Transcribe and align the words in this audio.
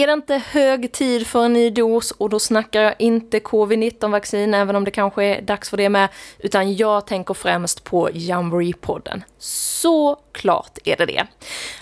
Är 0.00 0.06
det 0.06 0.12
inte 0.12 0.42
hög 0.50 0.92
tid 0.92 1.26
för 1.26 1.44
en 1.44 1.52
ny 1.52 1.70
dos 1.70 2.10
och 2.10 2.28
då 2.28 2.38
snackar 2.38 2.82
jag 2.82 2.94
inte 2.98 3.38
covid-19-vaccin, 3.38 4.54
även 4.54 4.76
om 4.76 4.84
det 4.84 4.90
kanske 4.90 5.24
är 5.24 5.42
dags 5.42 5.70
för 5.70 5.76
det 5.76 5.88
med, 5.88 6.08
utan 6.38 6.76
jag 6.76 7.06
tänker 7.06 7.34
främst 7.34 7.84
på 7.84 8.08
Jamboree-podden. 8.08 9.22
Så 9.38 10.16
klart 10.32 10.78
är 10.84 10.96
det 10.96 11.06
det. 11.06 11.26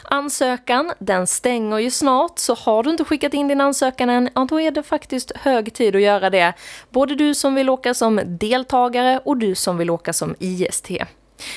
Ansökan, 0.02 0.92
den 0.98 1.26
stänger 1.26 1.78
ju 1.78 1.90
snart, 1.90 2.38
så 2.38 2.54
har 2.54 2.82
du 2.82 2.90
inte 2.90 3.04
skickat 3.04 3.34
in 3.34 3.48
din 3.48 3.60
ansökan 3.60 4.10
än, 4.10 4.28
ja 4.34 4.46
då 4.50 4.60
är 4.60 4.70
det 4.70 4.82
faktiskt 4.82 5.32
hög 5.36 5.74
tid 5.74 5.96
att 5.96 6.02
göra 6.02 6.30
det. 6.30 6.52
Både 6.90 7.14
du 7.14 7.34
som 7.34 7.54
vill 7.54 7.70
åka 7.70 7.94
som 7.94 8.20
deltagare 8.24 9.20
och 9.24 9.36
du 9.36 9.54
som 9.54 9.78
vill 9.78 9.90
åka 9.90 10.12
som 10.12 10.34
IST. 10.38 10.90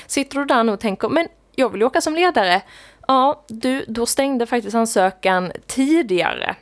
Sitter 0.08 0.40
du 0.40 0.46
där 0.46 0.64
nu 0.64 0.72
och 0.72 0.80
tänker, 0.80 1.10
men 1.10 1.28
jag 1.56 1.70
vill 1.70 1.84
åka 1.84 2.02
som 2.02 2.16
ledare. 2.16 2.62
Ja, 3.08 3.46
du, 3.48 3.86
då 3.88 4.06
stängde 4.06 4.46
faktiskt 4.46 4.76
ansökan 4.76 5.52
tidigare. 5.68 6.56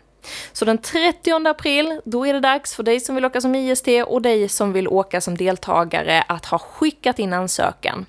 Så 0.53 0.65
den 0.65 0.77
30 0.77 1.47
april, 1.47 2.01
då 2.05 2.27
är 2.27 2.33
det 2.33 2.39
dags 2.39 2.75
för 2.75 2.83
dig 2.83 2.99
som 2.99 3.15
vill 3.15 3.25
åka 3.25 3.41
som 3.41 3.55
IST 3.55 3.87
och 4.05 4.21
dig 4.21 4.49
som 4.49 4.73
vill 4.73 4.87
åka 4.87 5.21
som 5.21 5.37
deltagare 5.37 6.21
att 6.27 6.45
ha 6.45 6.59
skickat 6.59 7.19
in 7.19 7.33
ansökan. 7.33 8.05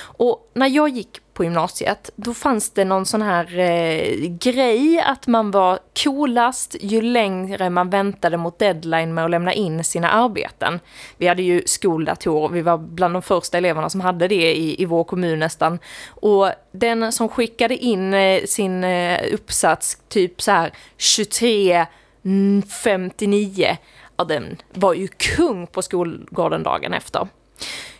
Och 0.00 0.50
när 0.54 0.68
jag 0.68 0.88
gick 0.88 1.20
på 1.34 1.44
gymnasiet, 1.44 2.10
då 2.16 2.34
fanns 2.34 2.70
det 2.70 2.84
någon 2.84 3.06
sån 3.06 3.22
här 3.22 3.58
eh, 3.58 4.28
grej 4.28 5.00
att 5.00 5.26
man 5.26 5.50
var 5.50 5.78
coolast 6.04 6.76
ju 6.80 7.02
längre 7.02 7.70
man 7.70 7.90
väntade 7.90 8.36
mot 8.36 8.58
deadline 8.58 9.14
med 9.14 9.24
att 9.24 9.30
lämna 9.30 9.52
in 9.52 9.84
sina 9.84 10.10
arbeten. 10.10 10.80
Vi 11.16 11.28
hade 11.28 11.42
ju 11.42 11.62
skoldatorer, 11.66 12.48
vi 12.48 12.62
var 12.62 12.78
bland 12.78 13.14
de 13.14 13.22
första 13.22 13.58
eleverna 13.58 13.90
som 13.90 14.00
hade 14.00 14.28
det 14.28 14.56
i, 14.56 14.82
i 14.82 14.84
vår 14.84 15.04
kommun 15.04 15.38
nästan. 15.38 15.78
Och 16.08 16.50
den 16.72 17.12
som 17.12 17.28
skickade 17.28 17.76
in 17.76 18.14
eh, 18.14 18.44
sin 18.44 18.84
eh, 18.84 19.20
uppsats 19.32 19.98
typ 20.08 20.42
så 20.42 20.50
här 20.50 20.72
23.59, 20.98 23.76
ja 24.16 24.24
den 24.24 24.56
var 24.72 24.94
ju 24.94 25.08
kung 25.08 25.66
på 25.66 25.82
skolgården 25.82 26.62
dagen 26.62 26.92
efter. 26.92 27.28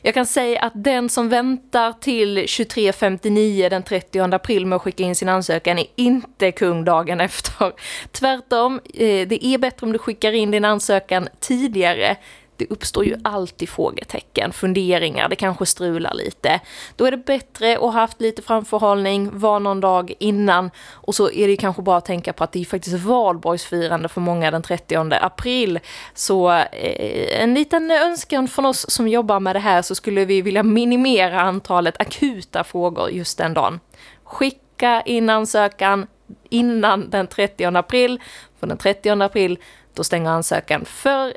Jag 0.03 0.15
kan 0.15 0.27
säga 0.27 0.61
att 0.61 0.73
den 0.75 1.09
som 1.09 1.29
väntar 1.29 1.93
till 1.93 2.39
23.59 2.39 3.71
den 3.71 3.83
30 3.83 4.21
april 4.35 4.67
med 4.67 4.77
att 4.77 4.83
skicka 4.83 5.03
in 5.03 5.17
sin 5.17 5.29
ansökan 5.29 5.79
är 5.79 5.87
inte 5.97 6.53
kung 6.53 6.85
dagen 6.85 7.21
efter. 7.21 7.73
Tvärtom, 8.13 8.81
eh, 8.95 9.29
det 9.29 9.45
är 9.47 9.59
bättre 9.59 9.87
om 9.87 9.93
du 9.93 9.99
skickar 9.99 10.33
in 10.33 10.51
din 10.51 10.65
ansökan 10.65 11.29
tidigare 11.41 12.17
det 12.57 12.67
uppstår 12.71 13.05
ju 13.05 13.17
alltid 13.25 13.69
frågetecken, 13.69 14.53
funderingar, 14.53 15.29
det 15.29 15.37
kanske 15.37 15.67
strular 15.67 16.15
lite. 16.15 16.61
Då 16.97 17.07
är 17.07 17.11
det 17.11 17.17
bättre 17.17 17.75
att 17.75 17.81
ha 17.81 17.91
haft 17.91 18.21
lite 18.21 18.43
framförhållning, 18.43 19.39
var 19.39 19.61
någon 19.61 19.81
dag 19.81 20.15
innan 20.19 20.71
och 20.91 21.15
så 21.15 21.31
är 21.31 21.49
det 21.49 21.57
kanske 21.57 21.83
bara 21.83 21.97
att 21.97 22.05
tänka 22.05 22.33
på 22.33 22.45
att 22.45 22.53
det 22.53 22.61
är 22.61 22.65
faktiskt 22.65 22.97
valborgsfirande 22.97 24.09
för 24.09 24.21
många 24.21 24.51
den 24.51 24.63
30 24.63 24.97
april. 25.21 25.81
Så 26.15 26.51
eh, 26.51 27.43
en 27.43 27.55
liten 27.55 27.91
önskan 27.91 28.49
från 28.49 28.67
oss 28.67 28.91
som 28.91 29.09
jobbar 29.09 29.41
med 29.41 29.57
det 29.57 29.61
här 29.61 29.83
så 29.83 29.95
skulle 29.95 30.25
vi 30.25 30.43
vilja 30.43 30.63
minimera 30.63 31.41
antalet 31.41 32.01
akuta 32.01 32.65
frågor 32.65 33.11
just 33.11 33.39
den 33.39 33.55
dagen. 33.55 33.81
Skicka 34.25 35.03
in 35.03 35.31
ansökan 35.31 36.07
innan 36.49 37.11
den 37.11 37.27
30 37.27 37.65
april, 37.65 38.21
för 38.61 38.67
den 38.67 38.79
30 38.79 39.23
april 39.23 39.59
då 39.95 40.05
stänger 40.05 40.31
ansökan 40.31 40.85
för 40.85 41.33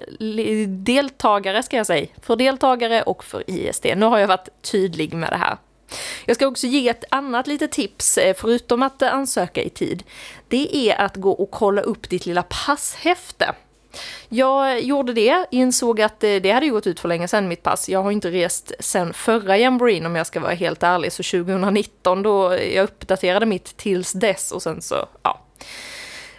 deltagare, 0.68 1.64
ska 1.64 1.78
jag 1.78 1.88
säga. 1.88 2.08
För 2.22 2.36
deltagare 2.36 3.02
och 3.02 3.24
för 3.24 3.50
IST. 3.50 3.84
Nu 3.84 4.06
har 4.06 4.18
jag 4.18 4.28
varit 4.28 4.50
tydlig 4.62 5.14
med 5.14 5.32
det 5.32 5.38
här. 5.38 5.58
Jag 6.26 6.36
ska 6.36 6.48
också 6.48 6.68
ge 6.68 6.90
ett 6.90 7.04
annat 7.10 7.48
litet 7.48 7.72
tips, 7.72 8.18
eh, 8.18 8.36
förutom 8.38 8.84
att 8.84 9.02
ansöka 9.02 9.64
i 9.64 9.70
tid. 9.70 10.04
Det 10.48 10.76
är 10.76 11.02
att 11.02 11.16
gå 11.16 11.32
och 11.32 11.52
kolla 11.52 11.82
upp 11.82 12.10
ditt 12.10 12.26
lilla 12.26 12.44
passhäfte. 12.44 13.56
Jag 14.30 14.82
gjorde 14.82 15.14
det, 15.14 15.46
insåg 15.52 16.02
att 16.02 16.24
eh, 16.24 16.36
det 16.36 16.52
hade 16.52 16.70
gått 16.70 16.88
ut 16.88 17.00
för 17.00 17.08
länge 17.08 17.28
sedan 17.28 17.48
mitt 17.48 17.64
pass. 17.64 17.90
Jag 17.90 18.04
har 18.04 18.12
inte 18.12 18.32
rest 18.32 18.72
sedan 18.80 19.14
förra 19.14 19.58
jamboreen 19.58 20.06
om 20.06 20.16
jag 20.16 20.28
ska 20.28 20.40
vara 20.40 20.54
helt 20.54 20.84
ärlig, 20.84 21.12
så 21.12 21.24
2019 21.24 22.24
då 22.24 22.52
eh, 22.52 22.76
jag 22.76 22.84
uppdaterade 22.84 23.46
mitt 23.46 23.78
tills 23.78 24.12
dess 24.12 24.52
och 24.52 24.64
sen 24.64 24.82
så, 24.82 24.96
ja, 25.24 25.42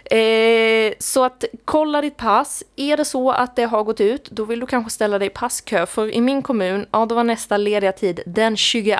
Eh, 0.09 0.93
så 0.99 1.23
att 1.23 1.43
kolla 1.65 2.01
ditt 2.01 2.17
pass. 2.17 2.63
Är 2.75 2.97
det 2.97 3.05
så 3.05 3.31
att 3.31 3.55
det 3.55 3.63
har 3.63 3.83
gått 3.83 4.01
ut, 4.01 4.29
då 4.31 4.43
vill 4.43 4.59
du 4.59 4.65
kanske 4.65 4.89
ställa 4.89 5.19
dig 5.19 5.27
i 5.27 5.31
passkö. 5.31 5.85
För 5.85 6.13
i 6.13 6.21
min 6.21 6.41
kommun, 6.41 6.85
ja 6.91 7.05
då 7.05 7.15
var 7.15 7.23
nästa 7.23 7.57
lediga 7.57 7.91
tid 7.91 8.19
den 8.25 8.57
22 8.57 8.95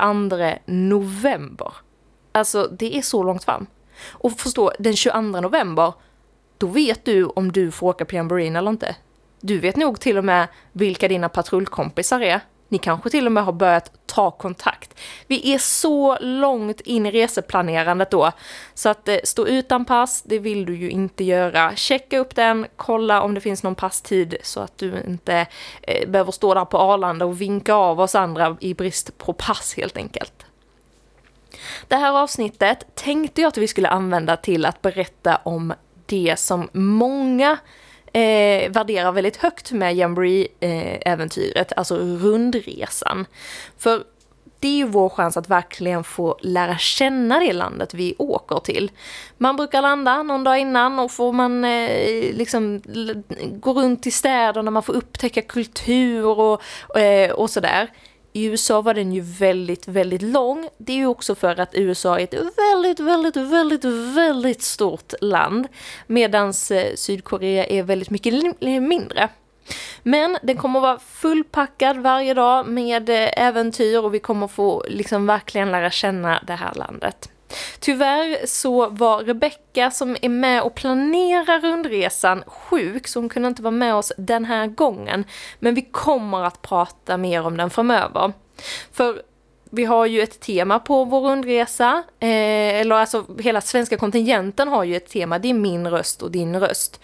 november. 0.65 1.73
Alltså 2.31 2.67
det 2.67 2.97
är 2.97 3.01
så 3.01 3.23
långt 3.23 3.43
fram. 3.43 3.67
Och 4.09 4.39
förstå, 4.39 4.71
den 4.79 4.95
22 4.95 5.21
november, 5.21 5.93
då 6.57 6.67
vet 6.67 7.05
du 7.05 7.25
om 7.25 7.51
du 7.51 7.71
får 7.71 7.87
åka 7.87 8.05
på 8.05 8.15
jamboreen 8.15 8.55
eller 8.55 8.69
inte. 8.69 8.95
Du 9.41 9.59
vet 9.59 9.75
nog 9.75 9.99
till 9.99 10.17
och 10.17 10.25
med 10.25 10.47
vilka 10.71 11.07
dina 11.07 11.29
patrullkompisar 11.29 12.21
är. 12.21 12.41
Ni 12.69 12.77
kanske 12.77 13.09
till 13.09 13.25
och 13.25 13.31
med 13.31 13.45
har 13.45 13.53
börjat 13.53 13.91
ta 14.05 14.31
kontakt. 14.31 14.99
Vi 15.27 15.53
är 15.53 15.57
så 15.57 16.17
långt 16.19 16.81
in 16.81 17.05
i 17.05 17.11
reseplanerandet 17.11 18.11
då, 18.11 18.31
så 18.73 18.89
att 18.89 19.07
eh, 19.07 19.17
stå 19.23 19.47
utan 19.47 19.85
pass, 19.85 20.21
det 20.25 20.39
vill 20.39 20.65
du 20.65 20.75
ju 20.75 20.89
inte 20.89 21.23
göra. 21.23 21.75
Checka 21.75 22.17
upp 22.17 22.35
den, 22.35 22.67
kolla 22.75 23.21
om 23.21 23.33
det 23.33 23.41
finns 23.41 23.63
någon 23.63 23.75
passtid 23.75 24.35
så 24.43 24.59
att 24.59 24.77
du 24.77 25.03
inte 25.07 25.47
eh, 25.81 26.09
behöver 26.09 26.31
stå 26.31 26.53
där 26.53 26.65
på 26.65 26.77
Arlanda 26.77 27.25
och 27.25 27.41
vinka 27.41 27.73
av 27.73 27.99
oss 27.99 28.15
andra 28.15 28.57
i 28.59 28.73
brist 28.73 29.17
på 29.17 29.33
pass 29.33 29.73
helt 29.77 29.97
enkelt. 29.97 30.45
Det 31.87 31.95
här 31.95 32.13
avsnittet 32.13 32.95
tänkte 32.95 33.41
jag 33.41 33.47
att 33.47 33.57
vi 33.57 33.67
skulle 33.67 33.89
använda 33.89 34.37
till 34.37 34.65
att 34.65 34.81
berätta 34.81 35.35
om 35.43 35.73
det 36.05 36.39
som 36.39 36.69
många 36.73 37.57
eh, 38.13 38.71
värderar 38.71 39.11
väldigt 39.11 39.37
högt 39.37 39.71
med 39.71 39.95
Jamboree-äventyret, 39.95 41.71
eh, 41.71 41.77
alltså 41.77 41.95
rundresan. 41.97 43.25
För 43.77 44.03
det 44.59 44.67
är 44.67 44.75
ju 44.75 44.85
vår 44.85 45.09
chans 45.09 45.37
att 45.37 45.49
verkligen 45.49 46.03
få 46.03 46.37
lära 46.41 46.77
känna 46.77 47.39
det 47.39 47.53
landet 47.53 47.93
vi 47.93 48.15
åker 48.17 48.59
till. 48.59 48.91
Man 49.37 49.55
brukar 49.55 49.81
landa 49.81 50.23
någon 50.23 50.43
dag 50.43 50.59
innan 50.59 50.99
och 50.99 51.11
får 51.11 51.33
man 51.33 51.65
eh, 51.65 52.33
liksom 52.33 52.81
gå 53.51 53.73
runt 53.73 54.07
i 54.07 54.11
städerna, 54.11 54.71
man 54.71 54.83
får 54.83 54.93
upptäcka 54.93 55.41
kultur 55.41 56.25
och, 56.25 56.97
eh, 56.97 57.31
och 57.31 57.49
sådär. 57.49 57.89
I 58.33 58.45
USA 58.45 58.81
var 58.81 58.93
den 58.93 59.13
ju 59.13 59.21
väldigt, 59.21 59.87
väldigt 59.87 60.21
lång. 60.21 60.69
Det 60.77 60.93
är 60.93 60.97
ju 60.97 61.07
också 61.07 61.35
för 61.35 61.59
att 61.59 61.75
USA 61.75 62.19
är 62.19 62.23
ett 62.23 62.33
väldigt, 62.79 62.99
väldigt, 62.99 63.37
väldigt, 63.37 63.85
väldigt 64.15 64.61
stort 64.61 65.13
land. 65.21 65.67
Medan 66.07 66.47
eh, 66.47 66.95
Sydkorea 66.95 67.65
är 67.65 67.83
väldigt 67.83 68.09
mycket 68.09 68.33
mindre. 68.63 69.29
Men 70.03 70.37
den 70.43 70.57
kommer 70.57 70.79
vara 70.79 70.99
fullpackad 70.99 71.97
varje 71.97 72.33
dag 72.33 72.67
med 72.67 73.09
eh, 73.09 73.29
äventyr 73.47 73.99
och 73.99 74.13
vi 74.13 74.19
kommer 74.19 74.47
få 74.47 74.83
liksom 74.87 75.25
verkligen 75.25 75.71
lära 75.71 75.91
känna 75.91 76.43
det 76.47 76.53
här 76.53 76.73
landet. 76.75 77.29
Tyvärr 77.79 78.45
så 78.45 78.89
var 78.89 79.23
Rebecka 79.23 79.91
som 79.91 80.17
är 80.21 80.29
med 80.29 80.61
och 80.61 80.75
planerar 80.75 81.59
rundresan 81.59 82.43
sjuk, 82.47 83.07
så 83.07 83.19
hon 83.19 83.29
kunde 83.29 83.47
inte 83.47 83.61
vara 83.61 83.71
med 83.71 83.95
oss 83.95 84.11
den 84.17 84.45
här 84.45 84.67
gången. 84.67 85.23
Men 85.59 85.75
vi 85.75 85.81
kommer 85.81 86.43
att 86.43 86.61
prata 86.61 87.17
mer 87.17 87.45
om 87.45 87.57
den 87.57 87.69
framöver. 87.69 88.33
För 88.91 89.21
vi 89.69 89.85
har 89.85 90.05
ju 90.05 90.21
ett 90.21 90.39
tema 90.39 90.79
på 90.79 91.03
vår 91.03 91.21
rundresa, 91.21 92.03
eh, 92.19 92.79
eller 92.79 92.95
alltså 92.95 93.25
hela 93.39 93.61
svenska 93.61 93.97
kontingenten 93.97 94.67
har 94.67 94.83
ju 94.83 94.95
ett 94.95 95.09
tema, 95.09 95.39
det 95.39 95.49
är 95.49 95.53
min 95.53 95.87
röst 95.87 96.21
och 96.21 96.31
din 96.31 96.59
röst. 96.59 96.99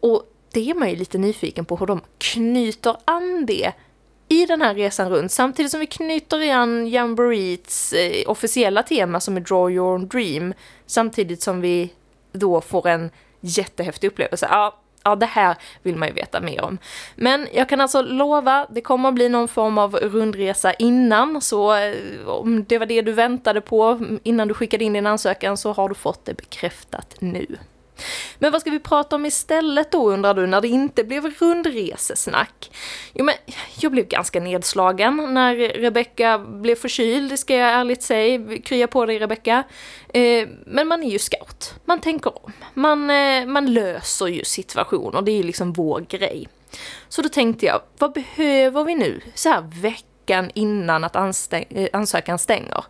Och 0.00 0.32
det 0.52 0.70
är 0.70 0.74
man 0.74 0.90
ju 0.90 0.96
lite 0.96 1.18
nyfiken 1.18 1.64
på 1.64 1.76
hur 1.76 1.86
de 1.86 2.00
knyter 2.18 2.96
an 3.04 3.46
det 3.46 3.72
i 4.28 4.46
den 4.46 4.62
här 4.62 4.74
resan 4.74 5.10
runt, 5.10 5.32
samtidigt 5.32 5.70
som 5.70 5.80
vi 5.80 5.86
knyter 5.86 6.52
an 6.52 6.88
Jamboreets 6.88 7.92
eh, 7.92 8.30
officiella 8.30 8.82
tema 8.82 9.20
som 9.20 9.36
är 9.36 9.40
Draw 9.40 9.74
Your 9.74 9.98
Dream, 9.98 10.54
samtidigt 10.86 11.42
som 11.42 11.60
vi 11.60 11.92
då 12.32 12.60
får 12.60 12.88
en 12.88 13.10
jättehäftig 13.40 14.08
upplevelse. 14.08 14.48
Ja, 14.50 14.78
ja, 15.06 15.16
det 15.16 15.26
här 15.26 15.56
vill 15.82 15.96
man 15.96 16.08
ju 16.08 16.14
veta 16.14 16.40
mer 16.40 16.64
om. 16.64 16.78
Men 17.14 17.48
jag 17.52 17.68
kan 17.68 17.80
alltså 17.80 18.02
lova, 18.02 18.66
det 18.70 18.80
kommer 18.80 19.08
att 19.08 19.14
bli 19.14 19.28
någon 19.28 19.48
form 19.48 19.78
av 19.78 19.96
rundresa 19.96 20.72
innan, 20.72 21.40
så 21.40 21.74
eh, 21.74 22.28
om 22.28 22.64
det 22.64 22.78
var 22.78 22.86
det 22.86 23.02
du 23.02 23.12
väntade 23.12 23.60
på 23.60 24.00
innan 24.22 24.48
du 24.48 24.54
skickade 24.54 24.84
in 24.84 24.92
din 24.92 25.06
ansökan 25.06 25.56
så 25.56 25.72
har 25.72 25.88
du 25.88 25.94
fått 25.94 26.24
det 26.24 26.34
bekräftat 26.34 27.16
nu. 27.18 27.46
Men 28.38 28.52
vad 28.52 28.60
ska 28.60 28.70
vi 28.70 28.78
prata 28.78 29.16
om 29.16 29.26
istället 29.26 29.92
då 29.92 30.10
undrar 30.10 30.34
du, 30.34 30.46
när 30.46 30.60
det 30.60 30.68
inte 30.68 31.04
blev 31.04 31.26
rundresesnack? 31.26 32.70
Jo 33.14 33.24
men, 33.24 33.34
jag 33.80 33.92
blev 33.92 34.08
ganska 34.08 34.40
nedslagen 34.40 35.34
när 35.34 35.56
Rebecka 35.56 36.38
blev 36.38 36.74
förkyld, 36.74 37.38
ska 37.38 37.54
jag 37.54 37.70
ärligt 37.70 38.02
säga. 38.02 38.58
Krya 38.64 38.86
på 38.86 39.06
dig 39.06 39.18
Rebecka. 39.18 39.64
Eh, 40.08 40.48
men 40.66 40.88
man 40.88 41.02
är 41.02 41.10
ju 41.10 41.18
scout, 41.18 41.74
man 41.84 42.00
tänker 42.00 42.44
om. 42.44 42.52
Man, 42.74 43.10
eh, 43.10 43.46
man 43.46 43.74
löser 43.74 44.26
ju 44.26 44.44
situationer, 44.44 45.22
det 45.22 45.32
är 45.32 45.36
ju 45.36 45.42
liksom 45.42 45.72
vår 45.72 46.00
grej. 46.00 46.48
Så 47.08 47.22
då 47.22 47.28
tänkte 47.28 47.66
jag, 47.66 47.80
vad 47.98 48.12
behöver 48.12 48.84
vi 48.84 48.94
nu 48.94 49.20
så 49.34 49.48
här 49.48 49.60
veckan 49.82 50.50
innan 50.54 51.04
att 51.04 51.16
eh, 51.16 51.88
ansökan 51.92 52.38
stänger? 52.38 52.84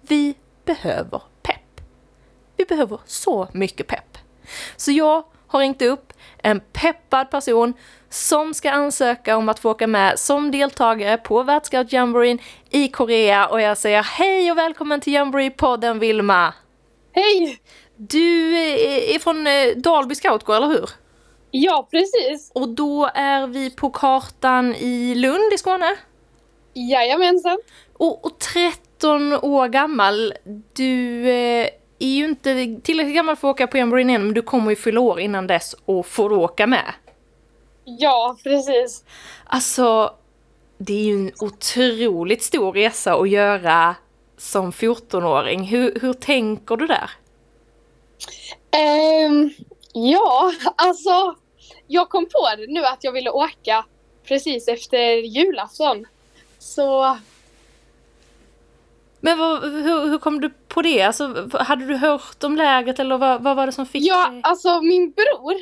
Vi 0.00 0.34
behöver 0.64 1.22
pepp. 1.42 1.80
Vi 2.56 2.64
behöver 2.64 3.00
så 3.06 3.48
mycket 3.52 3.86
pepp. 3.86 4.18
Så 4.76 4.92
jag 4.92 5.24
har 5.46 5.60
ringt 5.60 5.82
upp 5.82 6.12
en 6.42 6.60
peppad 6.72 7.30
person 7.30 7.74
som 8.10 8.54
ska 8.54 8.70
ansöka 8.70 9.36
om 9.36 9.48
att 9.48 9.58
få 9.58 9.70
åka 9.70 9.86
med 9.86 10.18
som 10.18 10.50
deltagare 10.50 11.16
på 11.16 11.42
Världsscout 11.42 11.92
Jamboree 11.92 12.38
i 12.70 12.88
Korea 12.88 13.48
och 13.48 13.60
jag 13.60 13.78
säger 13.78 14.02
hej 14.02 14.50
och 14.50 14.58
välkommen 14.58 15.00
till 15.00 15.12
Jamboree-podden 15.12 15.98
Vilma! 15.98 16.54
Hej! 17.12 17.58
Du 17.96 18.58
är 19.14 19.18
från 19.18 19.46
eh, 19.46 19.76
Dalby 19.76 20.14
Scoutgård, 20.14 20.56
eller 20.56 20.66
hur? 20.66 20.90
Ja, 21.50 21.88
precis. 21.90 22.50
Och 22.54 22.68
då 22.68 23.10
är 23.14 23.46
vi 23.46 23.70
på 23.70 23.90
kartan 23.90 24.74
i 24.74 25.14
Lund 25.14 25.52
i 25.52 25.58
Skåne? 25.58 25.96
Jajamensan. 26.74 27.58
Och, 27.92 28.24
och 28.24 28.38
13 28.38 29.32
år 29.32 29.68
gammal, 29.68 30.34
du 30.72 31.28
eh, 31.30 31.68
är 31.98 32.06
ju 32.06 32.24
inte 32.24 32.80
tillräckligt 32.82 33.14
gammal 33.14 33.36
för 33.36 33.48
att 33.48 33.54
åka 33.54 33.66
på 33.66 33.78
Jamboree 33.78 34.14
än, 34.14 34.24
men 34.24 34.34
du 34.34 34.42
kommer 34.42 34.70
ju 34.70 34.76
fylla 34.76 35.00
år 35.00 35.20
innan 35.20 35.46
dess 35.46 35.74
och 35.84 36.06
får 36.06 36.32
åka 36.32 36.66
med. 36.66 36.94
Ja, 37.84 38.36
precis. 38.42 39.04
Alltså, 39.44 40.14
det 40.78 40.92
är 40.92 41.04
ju 41.04 41.14
en 41.14 41.32
otroligt 41.40 42.42
stor 42.42 42.72
resa 42.72 43.14
att 43.14 43.30
göra 43.30 43.94
som 44.36 44.72
14-åring. 44.72 45.62
Hur, 45.62 45.98
hur 46.00 46.12
tänker 46.12 46.76
du 46.76 46.86
där? 46.86 47.10
Um, 49.26 49.50
ja, 49.92 50.52
alltså 50.76 51.34
jag 51.86 52.08
kom 52.08 52.24
på 52.24 52.48
det 52.56 52.66
nu 52.66 52.84
att 52.84 53.04
jag 53.04 53.12
ville 53.12 53.30
åka 53.30 53.84
precis 54.24 54.68
efter 54.68 55.12
julafton. 55.16 56.06
Så... 56.58 57.18
Men 59.20 59.38
vad, 59.38 59.62
hur, 59.62 60.10
hur 60.10 60.18
kom 60.18 60.40
du 60.40 60.50
på 60.68 60.82
det? 60.82 61.02
Alltså, 61.02 61.48
hade 61.52 61.86
du 61.86 61.96
hört 61.96 62.44
om 62.44 62.56
läget 62.56 62.98
eller 62.98 63.18
vad, 63.18 63.42
vad 63.42 63.56
var 63.56 63.66
det 63.66 63.72
som 63.72 63.86
fick 63.86 64.02
Ja, 64.02 64.28
dig? 64.30 64.40
alltså 64.44 64.80
min 64.82 65.10
bror, 65.10 65.54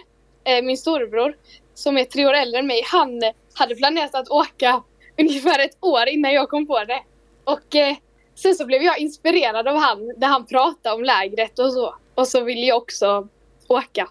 eh, 0.44 0.64
min 0.64 0.76
storebror, 0.78 1.34
som 1.74 1.98
är 1.98 2.04
tre 2.04 2.26
år 2.26 2.32
äldre 2.34 2.58
än 2.58 2.66
mig, 2.66 2.82
han 2.92 3.20
hade 3.54 3.74
planerat 3.74 4.14
att 4.14 4.28
åka 4.28 4.82
ungefär 5.18 5.58
ett 5.64 5.76
år 5.80 6.08
innan 6.08 6.32
jag 6.32 6.48
kom 6.48 6.66
på 6.66 6.84
det. 6.84 7.02
Och 7.44 7.76
eh, 7.76 7.96
sen 8.34 8.54
så 8.54 8.66
blev 8.66 8.82
jag 8.82 8.98
inspirerad 8.98 9.68
av 9.68 9.76
han, 9.76 10.12
när 10.16 10.28
han 10.28 10.46
pratade 10.46 10.94
om 10.94 11.04
lägret 11.04 11.58
och 11.58 11.72
så. 11.72 11.94
Och 12.14 12.28
så 12.28 12.40
ville 12.40 12.66
jag 12.66 12.76
också 12.76 13.28
åka. 13.68 14.08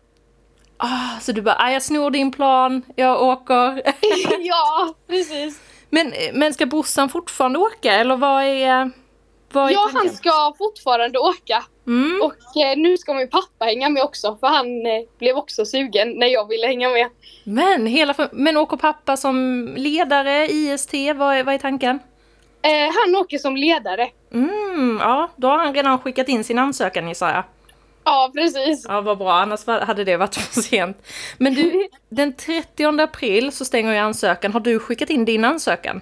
Ah, 0.78 1.20
så 1.22 1.32
du 1.32 1.42
bara, 1.42 1.56
ah, 1.60 1.72
jag 1.72 1.84
snor 1.84 2.12
din 2.12 2.32
plan, 2.32 2.82
jag 2.96 3.22
åker. 3.22 3.82
ja, 4.40 4.94
precis. 5.08 5.60
men, 5.90 6.14
men 6.34 6.54
ska 6.54 6.66
brorsan 6.66 7.10
fortfarande 7.10 7.60
åka 7.60 7.94
eller 7.94 8.16
vad 8.16 8.44
är... 8.44 8.92
Ja, 9.60 9.90
han 9.94 10.10
ska 10.10 10.54
fortfarande 10.58 11.20
åka. 11.20 11.64
Mm. 11.88 12.22
Och 12.22 12.62
eh, 12.62 12.78
nu 12.78 12.98
ska 12.98 13.14
min 13.14 13.30
pappa 13.30 13.66
hänga 13.66 13.90
med 13.90 14.04
också 14.04 14.38
för 14.40 14.48
han 14.48 14.86
eh, 14.86 15.18
blev 15.20 15.36
också 15.36 15.66
sugen 15.66 16.12
när 16.12 16.28
jag 16.28 16.48
ville 16.48 16.68
hänga 16.68 16.90
med. 16.90 17.08
Men, 17.44 17.88
hela, 17.88 18.16
men 18.32 18.58
åker 18.58 18.78
pappa 18.78 19.18
som 19.18 19.68
ledare, 19.78 20.48
IST, 20.48 20.94
vad 21.16 21.36
är, 21.36 21.44
vad 21.44 21.54
är 21.54 21.58
tanken? 21.58 22.00
Eh, 22.62 22.94
han 22.94 23.16
åker 23.16 23.38
som 23.38 23.56
ledare. 23.56 24.10
Mm, 24.34 24.98
ja, 25.02 25.30
då 25.36 25.48
har 25.48 25.58
han 25.58 25.74
redan 25.74 26.00
skickat 26.00 26.30
in 26.30 26.44
sin 26.44 26.60
ansökan 26.60 27.08
gissar 27.08 27.34
jag. 27.34 27.44
Ja, 28.04 28.32
precis. 28.34 28.86
Ja, 28.88 29.02
vad 29.02 29.18
bra, 29.18 29.34
annars 29.34 29.68
hade 29.68 30.04
det 30.04 30.18
varit 30.18 30.36
för 30.54 30.62
sent. 30.62 30.98
Men 31.38 31.54
du, 31.54 31.88
den 32.10 32.34
30 32.34 33.02
april 33.02 33.52
så 33.52 33.66
stänger 33.66 33.94
jag 33.94 34.06
ansökan. 34.06 34.54
Har 34.54 34.60
du 34.60 34.80
skickat 34.80 35.10
in 35.10 35.26
din 35.26 35.46
ansökan? 35.46 36.02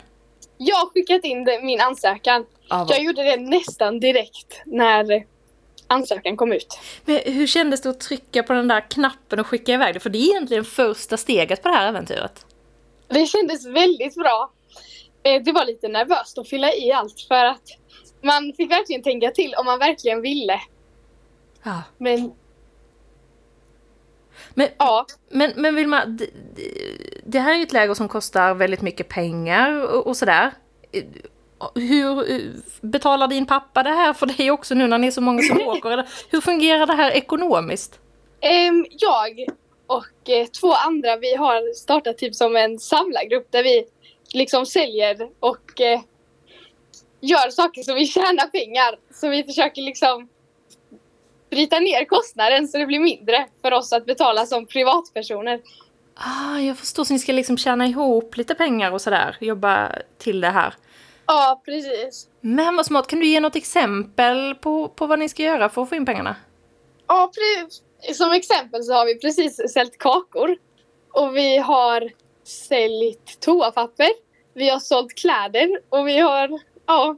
Jag 0.66 0.76
har 0.76 0.90
skickat 0.90 1.24
in 1.24 1.44
det, 1.44 1.62
min 1.64 1.82
ansökan. 1.82 2.46
Ja, 2.70 2.86
Jag 2.90 3.04
gjorde 3.04 3.24
det 3.24 3.38
nästan 3.38 4.00
direkt 4.00 4.62
när 4.66 5.26
ansökan 5.88 6.38
kom 6.38 6.54
ut. 6.54 6.80
Men 7.06 7.20
hur 7.26 7.48
kändes 7.48 7.82
det 7.82 7.90
att 7.90 8.00
trycka 8.00 8.44
på 8.44 8.54
den 8.54 8.68
där 8.68 8.90
knappen 8.90 9.40
och 9.40 9.48
skicka 9.48 9.74
iväg 9.74 9.94
det? 9.94 10.00
För 10.00 10.10
det 10.10 10.18
är 10.18 10.30
egentligen 10.30 10.66
första 10.66 11.18
steget 11.18 11.64
på 11.64 11.70
det 11.70 11.76
här 11.76 11.88
äventyret. 11.88 12.46
Det 13.08 13.26
kändes 13.26 13.66
väldigt 13.66 14.16
bra. 14.16 14.52
Eh, 15.24 15.44
det 15.44 15.52
var 15.52 15.66
lite 15.66 15.88
nervöst 15.88 16.38
att 16.38 16.50
fylla 16.50 16.74
i 16.74 16.92
allt 16.92 17.22
för 17.22 17.46
att 17.46 17.62
man 18.22 18.54
fick 18.58 18.72
verkligen 18.72 19.04
tänka 19.04 19.32
till 19.32 19.56
om 19.56 19.66
man 19.66 19.80
verkligen 19.80 20.22
ville. 20.22 20.62
Ja. 21.64 21.82
Men 21.98 22.34
Men, 24.54 24.68
ja, 24.78 25.06
men, 25.30 25.52
men 25.56 25.76
Vilma, 25.76 26.18
det, 27.26 27.40
här 27.40 27.60
är 27.60 27.64
ett 27.64 27.74
läger 27.74 27.94
som 27.94 28.08
kostar 28.08 28.54
väldigt 28.54 28.82
mycket 28.82 29.10
pengar 29.10 29.82
och, 29.82 30.08
och 30.08 30.18
sådär. 30.18 30.52
Hur 31.76 32.26
betalar 32.82 33.28
din 33.28 33.46
pappa 33.46 33.84
det 33.84 33.90
här 33.90 34.14
för 34.14 34.26
dig 34.26 34.52
också 34.52 34.76
nu 34.76 34.88
när 34.88 34.98
ni 34.98 35.08
är 35.08 35.12
så 35.12 35.22
många 35.22 35.42
som 35.42 35.62
åker? 35.68 36.08
Hur 36.30 36.42
fungerar 36.42 36.86
det 36.86 36.96
här 36.96 37.12
ekonomiskt? 37.12 38.00
Ehm, 38.42 38.86
jag 38.90 39.46
och 39.88 40.30
eh, 40.30 40.48
två 40.48 40.74
andra, 40.74 41.18
vi 41.18 41.36
har 41.36 41.74
startat 41.74 42.18
typ 42.18 42.36
som 42.36 42.56
en 42.56 42.80
samlargrupp 42.80 43.48
där 43.52 43.64
vi 43.64 43.86
liksom 44.34 44.66
säljer 44.66 45.30
och 45.40 45.82
eh, 45.82 46.02
gör 47.22 47.50
saker 47.50 47.84
så 47.84 47.94
vi 47.94 48.06
tjänar 48.06 48.48
pengar. 48.48 49.00
Så 49.14 49.30
vi 49.30 49.44
försöker 49.44 49.82
liksom 49.82 50.30
bryta 51.50 51.80
ner 51.80 52.06
kostnaden 52.06 52.68
så 52.68 52.78
det 52.78 52.86
blir 52.86 53.00
mindre 53.00 53.48
för 53.62 53.74
oss 53.74 53.94
att 53.94 54.06
betala 54.06 54.46
som 54.46 54.66
privatpersoner. 54.66 55.62
Ah, 56.16 56.60
jag 56.60 56.78
förstår, 56.78 57.04
så 57.04 57.14
ni 57.14 57.20
ska 57.20 57.32
liksom 57.32 57.58
tjäna 57.58 57.88
ihop 57.88 58.38
lite 58.38 58.56
pengar 58.56 58.92
och 58.92 59.02
sådär, 59.02 59.38
jobba 59.40 59.92
till 60.18 60.42
det 60.42 60.50
här. 60.50 60.74
Ja, 61.26 61.62
precis. 61.66 62.28
Men 62.42 62.76
vad 62.76 62.86
smart, 62.86 63.08
kan 63.08 63.20
du 63.20 63.26
ge 63.26 63.40
något 63.40 63.56
exempel 63.56 64.56
på, 64.56 64.88
på 64.88 65.06
vad 65.06 65.20
ni 65.20 65.30
ska 65.30 65.44
göra 65.44 65.70
för 65.70 65.82
att 65.82 65.90
få 65.90 65.96
in 65.96 66.06
pengarna? 66.06 66.36
Ja, 67.08 67.32
pre- 67.36 68.14
som 68.14 68.32
exempel 68.32 68.84
så 68.84 68.94
har 68.94 69.06
vi 69.06 69.20
precis 69.20 69.74
sålt 69.74 69.98
kakor 69.98 70.58
och 71.14 71.36
vi 71.36 71.58
har 71.58 72.12
säljt 72.44 73.40
toapapper. 73.40 74.10
Vi 74.54 74.70
har 74.70 74.80
sålt 74.80 75.16
kläder 75.16 75.70
och 75.90 76.08
vi 76.08 76.20
har, 76.20 76.60
ja, 76.88 77.18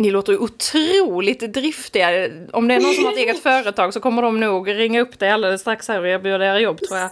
Ni 0.00 0.10
låter 0.10 0.32
ju 0.32 0.38
otroligt 0.38 1.40
driftiga. 1.40 2.28
Om 2.52 2.68
det 2.68 2.74
är 2.74 2.80
någon 2.80 2.94
som 2.94 3.04
har 3.04 3.12
ett 3.12 3.18
eget 3.18 3.38
företag 3.42 3.94
så 3.94 4.00
kommer 4.00 4.22
de 4.22 4.40
nog 4.40 4.68
ringa 4.68 5.00
upp 5.00 5.18
dig 5.18 5.30
alldeles 5.30 5.60
strax 5.60 5.88
här 5.88 6.00
och 6.00 6.08
erbjuda 6.08 6.44
er 6.44 6.58
jobb 6.58 6.78
tror 6.78 6.98
jag. 6.98 7.10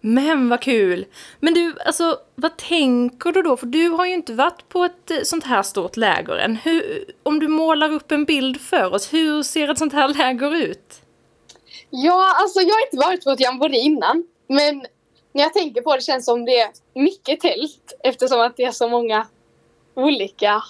Men 0.00 0.48
vad 0.48 0.60
kul! 0.60 1.06
Men 1.40 1.54
du, 1.54 1.74
alltså 1.86 2.18
vad 2.34 2.56
tänker 2.56 3.32
du 3.32 3.42
då? 3.42 3.56
För 3.56 3.66
du 3.66 3.88
har 3.88 4.06
ju 4.06 4.14
inte 4.14 4.32
varit 4.32 4.68
på 4.68 4.84
ett 4.84 5.10
eh, 5.10 5.18
sånt 5.24 5.44
här 5.44 5.62
stort 5.62 5.96
läger 5.96 6.36
än. 6.36 6.56
Hur, 6.56 7.04
om 7.22 7.40
du 7.40 7.48
målar 7.48 7.92
upp 7.92 8.12
en 8.12 8.24
bild 8.24 8.60
för 8.60 8.94
oss, 8.94 9.12
hur 9.12 9.42
ser 9.42 9.68
ett 9.68 9.78
sånt 9.78 9.92
här 9.92 10.08
läger 10.08 10.54
ut? 10.54 11.00
Ja, 11.90 12.36
alltså 12.40 12.60
jag 12.60 12.74
har 12.74 12.86
inte 12.86 12.96
varit 12.96 13.24
på 13.24 13.30
ett 13.30 13.40
jamboree 13.40 13.80
innan. 13.80 14.24
Men 14.48 14.86
när 15.32 15.42
jag 15.42 15.54
tänker 15.54 15.82
på 15.82 15.96
det 15.96 16.02
känns 16.02 16.24
som 16.24 16.44
det 16.44 16.58
är 16.58 16.70
mycket 16.94 17.40
tält 17.40 17.92
eftersom 18.04 18.40
att 18.40 18.56
det 18.56 18.64
är 18.64 18.72
så 18.72 18.88
många 18.88 19.26
olika 19.94 20.62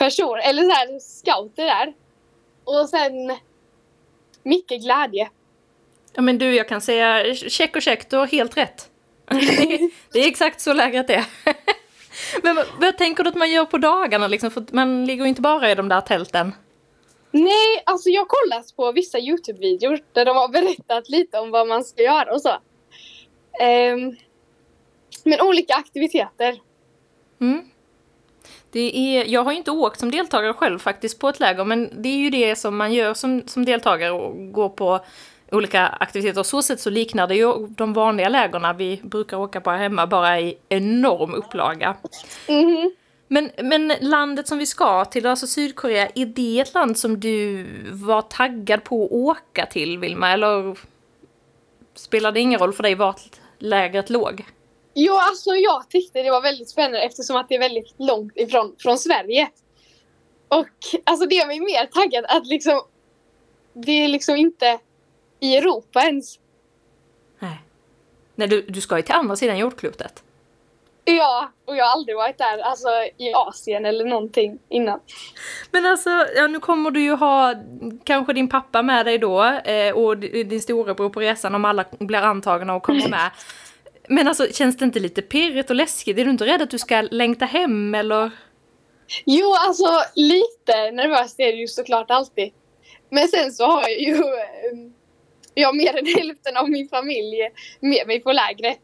personer, 0.00 0.48
eller 0.48 0.62
så 0.62 0.70
här 0.70 0.98
scouter 0.98 1.64
där. 1.64 1.92
Och 2.64 2.88
sen 2.88 3.36
mycket 4.42 4.82
glädje. 4.82 5.30
Ja 6.14 6.22
men 6.22 6.38
du, 6.38 6.54
jag 6.54 6.68
kan 6.68 6.80
säga 6.80 7.34
check 7.34 7.76
och 7.76 7.82
check, 7.82 8.10
du 8.10 8.16
har 8.16 8.26
helt 8.26 8.56
rätt. 8.56 8.90
det 10.12 10.18
är 10.18 10.28
exakt 10.28 10.60
så 10.60 10.72
läget 10.72 11.10
är. 11.10 11.24
Men 12.42 12.56
vad, 12.56 12.66
vad 12.80 12.98
tänker 12.98 13.24
du 13.24 13.30
att 13.30 13.36
man 13.36 13.50
gör 13.50 13.64
på 13.64 13.78
dagarna 13.78 14.28
liksom? 14.28 14.50
För 14.50 14.64
man 14.70 15.04
ligger 15.04 15.24
ju 15.24 15.28
inte 15.28 15.40
bara 15.40 15.70
i 15.70 15.74
de 15.74 15.88
där 15.88 16.00
tälten. 16.00 16.52
Nej, 17.30 17.82
alltså 17.84 18.08
jag 18.08 18.20
har 18.20 18.26
kollat 18.26 18.76
på 18.76 18.92
vissa 18.92 19.18
Youtube-videor 19.18 20.00
där 20.12 20.24
de 20.24 20.36
har 20.36 20.48
berättat 20.48 21.08
lite 21.08 21.38
om 21.38 21.50
vad 21.50 21.68
man 21.68 21.84
ska 21.84 22.02
göra 22.02 22.32
och 22.32 22.42
så. 22.42 22.52
Ehm, 23.60 24.16
men 25.24 25.40
olika 25.40 25.74
aktiviteter. 25.74 26.60
Mm. 27.40 27.70
Det 28.72 28.96
är, 28.96 29.24
jag 29.24 29.44
har 29.44 29.52
ju 29.52 29.58
inte 29.58 29.70
åkt 29.70 30.00
som 30.00 30.10
deltagare 30.10 30.52
själv 30.52 30.78
faktiskt 30.78 31.18
på 31.18 31.28
ett 31.28 31.40
läger, 31.40 31.64
men 31.64 32.02
det 32.02 32.08
är 32.08 32.16
ju 32.16 32.30
det 32.30 32.56
som 32.56 32.76
man 32.76 32.92
gör 32.92 33.14
som, 33.14 33.42
som 33.46 33.64
deltagare 33.64 34.12
och 34.12 34.52
går 34.52 34.68
på 34.68 35.00
olika 35.50 35.86
aktiviteter. 35.86 36.40
Och 36.40 36.46
så 36.46 36.62
sätt 36.62 36.80
så 36.80 36.90
liknar 36.90 37.26
det 37.26 37.34
ju 37.34 37.66
de 37.66 37.92
vanliga 37.92 38.28
lägerna 38.28 38.72
vi 38.72 39.00
brukar 39.02 39.36
åka 39.36 39.60
på 39.60 39.70
här 39.70 39.78
hemma, 39.78 40.06
bara 40.06 40.40
i 40.40 40.58
enorm 40.68 41.34
upplaga. 41.34 41.96
Mhm. 42.48 42.92
Men, 43.32 43.50
men 43.62 43.92
landet 44.00 44.48
som 44.48 44.58
vi 44.58 44.66
ska 44.66 45.04
till, 45.04 45.26
alltså 45.26 45.46
Sydkorea, 45.46 46.08
är 46.14 46.26
det 46.26 46.60
ett 46.60 46.74
land 46.74 46.98
som 46.98 47.20
du 47.20 47.66
var 47.92 48.22
taggad 48.22 48.84
på 48.84 49.04
att 49.04 49.12
åka 49.12 49.66
till, 49.66 49.98
Vilma? 49.98 50.32
Eller 50.32 50.78
spelar 51.94 52.32
det 52.32 52.40
ingen 52.40 52.60
roll 52.60 52.72
för 52.72 52.82
dig 52.82 52.94
vart 52.94 53.20
lägret 53.58 54.10
låg? 54.10 54.44
Jo, 54.94 55.14
alltså 55.14 55.50
jag 55.50 55.90
tyckte 55.90 56.22
det 56.22 56.30
var 56.30 56.42
väldigt 56.42 56.68
spännande 56.68 57.02
eftersom 57.02 57.36
att 57.36 57.48
det 57.48 57.54
är 57.54 57.58
väldigt 57.58 57.94
långt 57.96 58.32
ifrån 58.36 58.76
från 58.78 58.98
Sverige. 58.98 59.50
Och 60.48 60.68
alltså 61.04 61.26
det 61.26 61.34
gör 61.34 61.46
mig 61.46 61.60
mer 61.60 61.86
taggad 61.86 62.24
att 62.28 62.46
liksom 62.46 62.82
det 63.72 64.04
är 64.04 64.08
liksom 64.08 64.36
inte 64.36 64.78
i 65.40 65.56
Europa 65.56 66.00
ens. 66.02 66.38
Nej. 67.38 67.60
Nej, 68.34 68.48
du, 68.48 68.62
du 68.62 68.80
ska 68.80 68.96
ju 68.96 69.02
till 69.02 69.14
andra 69.14 69.36
sidan 69.36 69.58
jordklotet. 69.58 70.22
Ja, 71.04 71.50
och 71.64 71.76
jag 71.76 71.84
har 71.84 71.92
aldrig 71.92 72.16
varit 72.16 72.38
där, 72.38 72.58
alltså 72.58 72.88
i 73.16 73.32
Asien 73.34 73.86
eller 73.86 74.04
någonting 74.04 74.58
innan. 74.68 75.00
Men 75.70 75.86
alltså, 75.86 76.10
ja, 76.36 76.46
nu 76.46 76.60
kommer 76.60 76.90
du 76.90 77.02
ju 77.02 77.14
ha 77.14 77.54
kanske 78.04 78.32
din 78.32 78.48
pappa 78.48 78.82
med 78.82 79.06
dig 79.06 79.18
då 79.18 79.44
eh, 79.44 79.94
och 79.94 80.18
din 80.18 80.60
storebror 80.60 81.08
på 81.08 81.20
resan 81.20 81.54
om 81.54 81.64
alla 81.64 81.84
blir 81.98 82.18
antagna 82.18 82.74
och 82.74 82.82
kommer 82.82 83.08
med. 83.10 83.30
Men 84.12 84.28
alltså, 84.28 84.46
känns 84.52 84.76
det 84.76 84.84
inte 84.84 85.00
lite 85.00 85.22
pirrigt 85.22 85.70
och 85.70 85.76
läskigt? 85.76 86.18
Är 86.18 86.24
du 86.24 86.30
inte 86.30 86.46
rädd 86.46 86.62
att 86.62 86.70
du 86.70 86.78
ska 86.78 87.00
längta 87.00 87.44
hem 87.44 87.94
eller? 87.94 88.30
Jo, 89.24 89.54
alltså 89.54 90.02
lite 90.14 90.90
nervöst 90.92 91.40
är 91.40 91.52
det 91.52 91.58
ju 91.58 91.66
såklart 91.66 92.10
alltid. 92.10 92.52
Men 93.10 93.28
sen 93.28 93.52
så 93.52 93.64
har 93.64 93.80
jag 93.80 94.00
ju 94.00 94.14
eh, 94.14 94.90
jag 95.54 95.68
har 95.68 95.72
mer 95.72 95.98
än 95.98 96.06
hälften 96.06 96.56
av 96.56 96.70
min 96.70 96.88
familj 96.88 97.36
med 97.80 98.06
mig 98.06 98.20
på 98.20 98.32
lägret. 98.32 98.82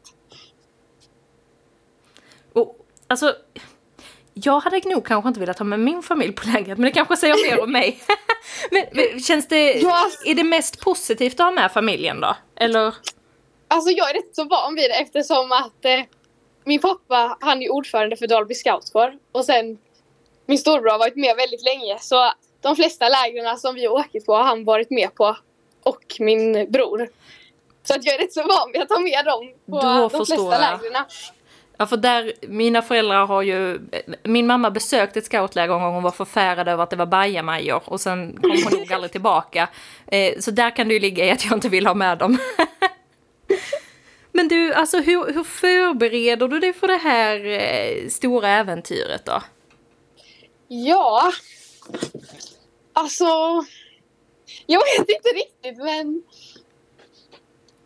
Och, 2.52 2.86
alltså, 3.06 3.34
jag 4.34 4.60
hade 4.60 4.80
nog 4.84 5.06
kanske 5.06 5.28
inte 5.28 5.40
velat 5.40 5.58
ha 5.58 5.64
med 5.64 5.80
min 5.80 6.02
familj 6.02 6.32
på 6.32 6.46
lägret, 6.46 6.78
men 6.78 6.84
det 6.84 6.90
kanske 6.90 7.16
säger 7.16 7.50
mer 7.50 7.62
om 7.62 7.72
mig. 7.72 8.00
men, 8.70 8.84
men, 8.92 9.20
känns 9.20 9.48
det, 9.48 9.72
ja. 9.72 10.06
är 10.24 10.34
det 10.34 10.44
mest 10.44 10.80
positivt 10.80 11.40
att 11.40 11.46
ha 11.46 11.50
med 11.50 11.72
familjen 11.72 12.20
då? 12.20 12.36
Eller? 12.56 12.94
Alltså 13.68 13.90
jag 13.90 14.10
är 14.10 14.14
rätt 14.14 14.36
så 14.36 14.44
van 14.44 14.74
vid 14.74 14.90
det 14.90 14.94
eftersom 14.94 15.52
att 15.52 15.84
eh, 15.84 16.00
min 16.64 16.80
pappa, 16.80 17.36
han 17.40 17.62
är 17.62 17.72
ordförande 17.72 18.16
för 18.16 18.26
Dalby 18.26 18.54
Scoutkår 18.54 19.18
och 19.32 19.44
sen 19.44 19.78
min 20.46 20.58
storbror 20.58 20.90
har 20.90 20.98
varit 20.98 21.16
med 21.16 21.36
väldigt 21.36 21.64
länge 21.64 21.98
så 22.00 22.32
de 22.60 22.76
flesta 22.76 23.08
lägren 23.08 23.58
som 23.58 23.74
vi 23.74 23.86
har 23.86 23.92
åkt 23.92 24.26
på 24.26 24.34
har 24.34 24.44
han 24.44 24.64
varit 24.64 24.90
med 24.90 25.14
på 25.14 25.36
och 25.82 26.16
min 26.18 26.72
bror. 26.72 27.08
Så 27.82 27.94
att 27.94 28.04
jag 28.04 28.14
är 28.14 28.18
rätt 28.18 28.32
så 28.32 28.42
van 28.42 28.72
vid 28.72 28.82
att 28.82 28.90
ha 28.90 28.98
med 28.98 29.24
dem 29.24 29.52
på 29.66 29.80
Då 29.80 30.08
de 30.08 30.26
flesta 30.26 30.58
lägren. 30.58 31.04
Ja, 31.78 31.86
för 31.86 31.96
där, 31.96 32.32
mina 32.40 32.82
föräldrar 32.82 33.26
har 33.26 33.42
ju, 33.42 33.80
min 34.22 34.46
mamma 34.46 34.70
besökte 34.70 35.18
ett 35.18 35.24
scoutläger 35.24 35.74
en 35.74 35.80
gång 35.80 35.96
och 35.96 36.02
var 36.02 36.10
förfärad 36.10 36.68
över 36.68 36.82
att 36.82 36.90
det 36.90 36.96
var 36.96 37.06
bajamajor 37.06 37.82
och 37.84 38.00
sen 38.00 38.38
kom 38.42 38.50
hon 38.50 38.78
nog 38.78 38.92
aldrig 38.92 39.12
tillbaka. 39.12 39.68
Eh, 40.06 40.38
så 40.38 40.50
där 40.50 40.76
kan 40.76 40.88
det 40.88 40.94
ju 40.94 41.00
ligga 41.00 41.24
i 41.24 41.30
att 41.30 41.44
jag 41.44 41.52
inte 41.52 41.68
vill 41.68 41.86
ha 41.86 41.94
med 41.94 42.18
dem. 42.18 42.38
Men 44.32 44.48
du, 44.48 44.74
alltså 44.74 44.98
hur, 44.98 45.32
hur 45.32 45.44
förbereder 45.44 46.48
du 46.48 46.58
dig 46.58 46.72
för 46.72 46.86
det 46.86 46.96
här 46.96 47.44
eh, 47.44 48.08
stora 48.08 48.48
äventyret 48.48 49.24
då? 49.24 49.42
Ja, 50.68 51.32
alltså, 52.92 53.24
jag 54.66 54.80
vet 54.80 55.08
inte 55.08 55.28
riktigt 55.28 55.84
men 55.84 56.22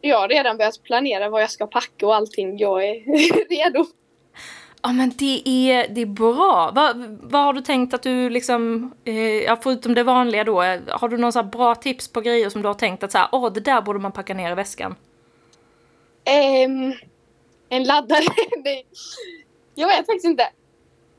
jag 0.00 0.18
har 0.18 0.28
redan 0.28 0.56
börjat 0.56 0.82
planera 0.82 1.28
vad 1.28 1.42
jag 1.42 1.50
ska 1.50 1.66
packa 1.66 2.06
och 2.06 2.14
allting. 2.14 2.58
Jag 2.58 2.84
är 2.84 2.94
redo. 3.48 3.86
Ja 4.82 4.92
men 4.92 5.12
det 5.18 5.42
är, 5.46 5.88
det 5.88 6.00
är 6.00 6.06
bra. 6.06 6.72
Vad, 6.74 7.18
vad 7.22 7.44
har 7.44 7.52
du 7.52 7.60
tänkt 7.60 7.94
att 7.94 8.02
du 8.02 8.30
liksom, 8.30 8.92
eh, 9.04 9.58
förutom 9.62 9.94
det 9.94 10.02
vanliga 10.02 10.44
då, 10.44 10.60
har 10.88 11.08
du 11.08 11.32
så 11.32 11.42
bra 11.42 11.74
tips 11.74 12.08
på 12.08 12.20
grejer 12.20 12.50
som 12.50 12.62
du 12.62 12.68
har 12.68 12.74
tänkt 12.74 13.02
att 13.02 13.12
så 13.12 13.18
här, 13.18 13.28
åh 13.32 13.52
det 13.52 13.60
där 13.60 13.82
borde 13.82 13.98
man 13.98 14.12
packa 14.12 14.34
ner 14.34 14.52
i 14.52 14.54
väskan? 14.54 14.94
Um, 16.26 16.94
en 17.68 17.84
laddare? 17.84 18.24
jag 19.74 19.88
vet 19.88 19.96
faktiskt 19.96 20.24
inte. 20.24 20.48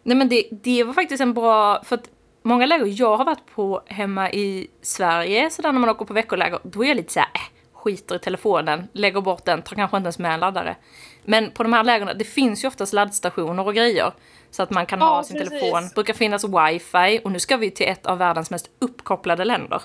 Nej 0.03 0.17
men 0.17 0.29
det, 0.29 0.47
det 0.51 0.83
var 0.83 0.93
faktiskt 0.93 1.21
en 1.21 1.33
bra, 1.33 1.83
för 1.83 1.95
att 1.95 2.09
många 2.43 2.65
läger 2.65 3.01
jag 3.01 3.17
har 3.17 3.25
varit 3.25 3.45
på 3.55 3.83
hemma 3.85 4.31
i 4.31 4.67
Sverige, 4.81 5.49
sådär 5.49 5.71
när 5.71 5.79
man 5.79 5.89
åker 5.89 6.05
på 6.05 6.13
veckoläger, 6.13 6.59
då 6.63 6.83
är 6.83 6.87
jag 6.87 6.97
lite 6.97 7.13
såhär, 7.13 7.29
äh, 7.33 7.41
skiter 7.73 8.15
i 8.15 8.19
telefonen, 8.19 8.87
lägger 8.93 9.21
bort 9.21 9.45
den, 9.45 9.61
tar 9.61 9.75
kanske 9.75 9.97
inte 9.97 10.07
ens 10.07 10.19
med 10.19 10.33
en 10.33 10.39
laddare. 10.39 10.75
Men 11.23 11.51
på 11.51 11.63
de 11.63 11.73
här 11.73 11.83
lägena, 11.83 12.13
det 12.13 12.23
finns 12.23 12.63
ju 12.63 12.67
oftast 12.67 12.93
laddstationer 12.93 13.67
och 13.67 13.75
grejer. 13.75 14.13
Så 14.51 14.63
att 14.63 14.69
man 14.69 14.85
kan 14.85 14.99
ja, 14.99 15.05
ha 15.05 15.23
sin 15.23 15.37
precis. 15.37 15.59
telefon. 15.59 15.83
Det 15.83 15.95
brukar 15.95 16.13
finnas 16.13 16.43
wifi 16.43 17.19
och 17.23 17.31
nu 17.31 17.39
ska 17.39 17.57
vi 17.57 17.71
till 17.71 17.87
ett 17.87 18.05
av 18.05 18.17
världens 18.17 18.51
mest 18.51 18.69
uppkopplade 18.79 19.45
länder. 19.45 19.81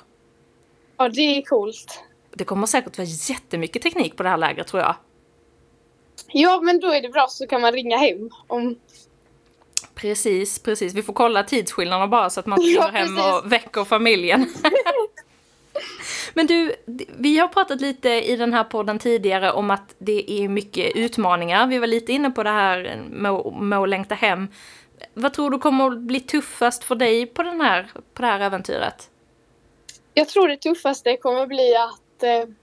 Ja, 0.97 1.09
det 1.09 1.21
är 1.21 1.43
coolt. 1.43 2.05
Det 2.35 2.45
kommer 2.45 2.67
säkert 2.67 2.99
vara 2.99 3.09
jättemycket 3.29 3.83
teknik 3.83 4.17
på 4.17 4.23
det 4.23 4.29
här 4.29 4.37
lägret 4.37 4.67
tror 4.67 4.83
jag. 4.83 4.95
Ja, 6.27 6.61
men 6.61 6.81
då 6.81 6.93
är 6.93 7.03
det 7.03 7.09
bra 7.09 7.27
så 7.29 7.47
kan 7.47 7.61
man 7.61 7.73
ringa 7.73 7.97
hem 7.97 8.31
om... 8.47 8.77
Precis, 9.95 10.59
precis. 10.59 10.95
Vi 10.95 11.03
får 11.03 11.13
kolla 11.13 11.43
tidsskillnaderna 11.43 12.07
bara 12.07 12.31
så 12.31 12.41
att 12.41 12.47
man 12.47 12.61
inte 12.61 12.73
ja, 12.81 12.87
hem 12.87 13.19
och 13.19 13.53
väcker 13.53 13.85
familjen. 13.85 14.47
Men 16.35 16.47
du, 16.47 16.75
vi 17.19 17.39
har 17.39 17.49
pratat 17.49 17.81
lite 17.81 18.09
i 18.09 18.37
den 18.37 18.53
här 18.53 18.65
podden 18.65 18.99
tidigare 18.99 19.53
om 19.53 19.71
att 19.71 19.95
det 19.99 20.31
är 20.31 20.49
mycket 20.49 20.97
utmaningar. 20.97 21.67
Vi 21.67 21.79
var 21.79 21.87
lite 21.87 22.13
inne 22.13 22.31
på 22.31 22.43
det 22.43 22.51
här 22.51 23.03
med 23.61 23.79
att 23.79 23.89
längta 23.89 24.15
hem. 24.15 24.49
Vad 25.15 25.35
tror 25.35 25.51
du 25.51 25.59
kommer 25.59 25.87
att 25.87 25.99
bli 25.99 26.21
tuffast 26.21 26.85
för 26.85 26.95
dig 26.95 27.27
på, 27.27 27.43
den 27.43 27.61
här, 27.61 27.91
på 28.15 28.23
det 28.23 28.29
här 28.29 28.41
äventyret? 28.41 29.11
Jag 30.15 30.29
tror 30.29 30.49
det 30.49 30.57
tuffaste 30.57 31.17
kommer 31.17 31.43
att 31.43 31.49
bli 31.49 31.77
att... 31.77 32.23
Eh, 32.23 32.55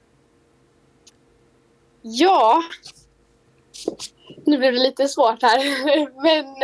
ja... 2.01 2.63
Nu 4.45 4.57
blir 4.57 4.71
det 4.71 4.79
lite 4.79 5.07
svårt 5.07 5.41
här, 5.41 5.59
men... 6.23 6.55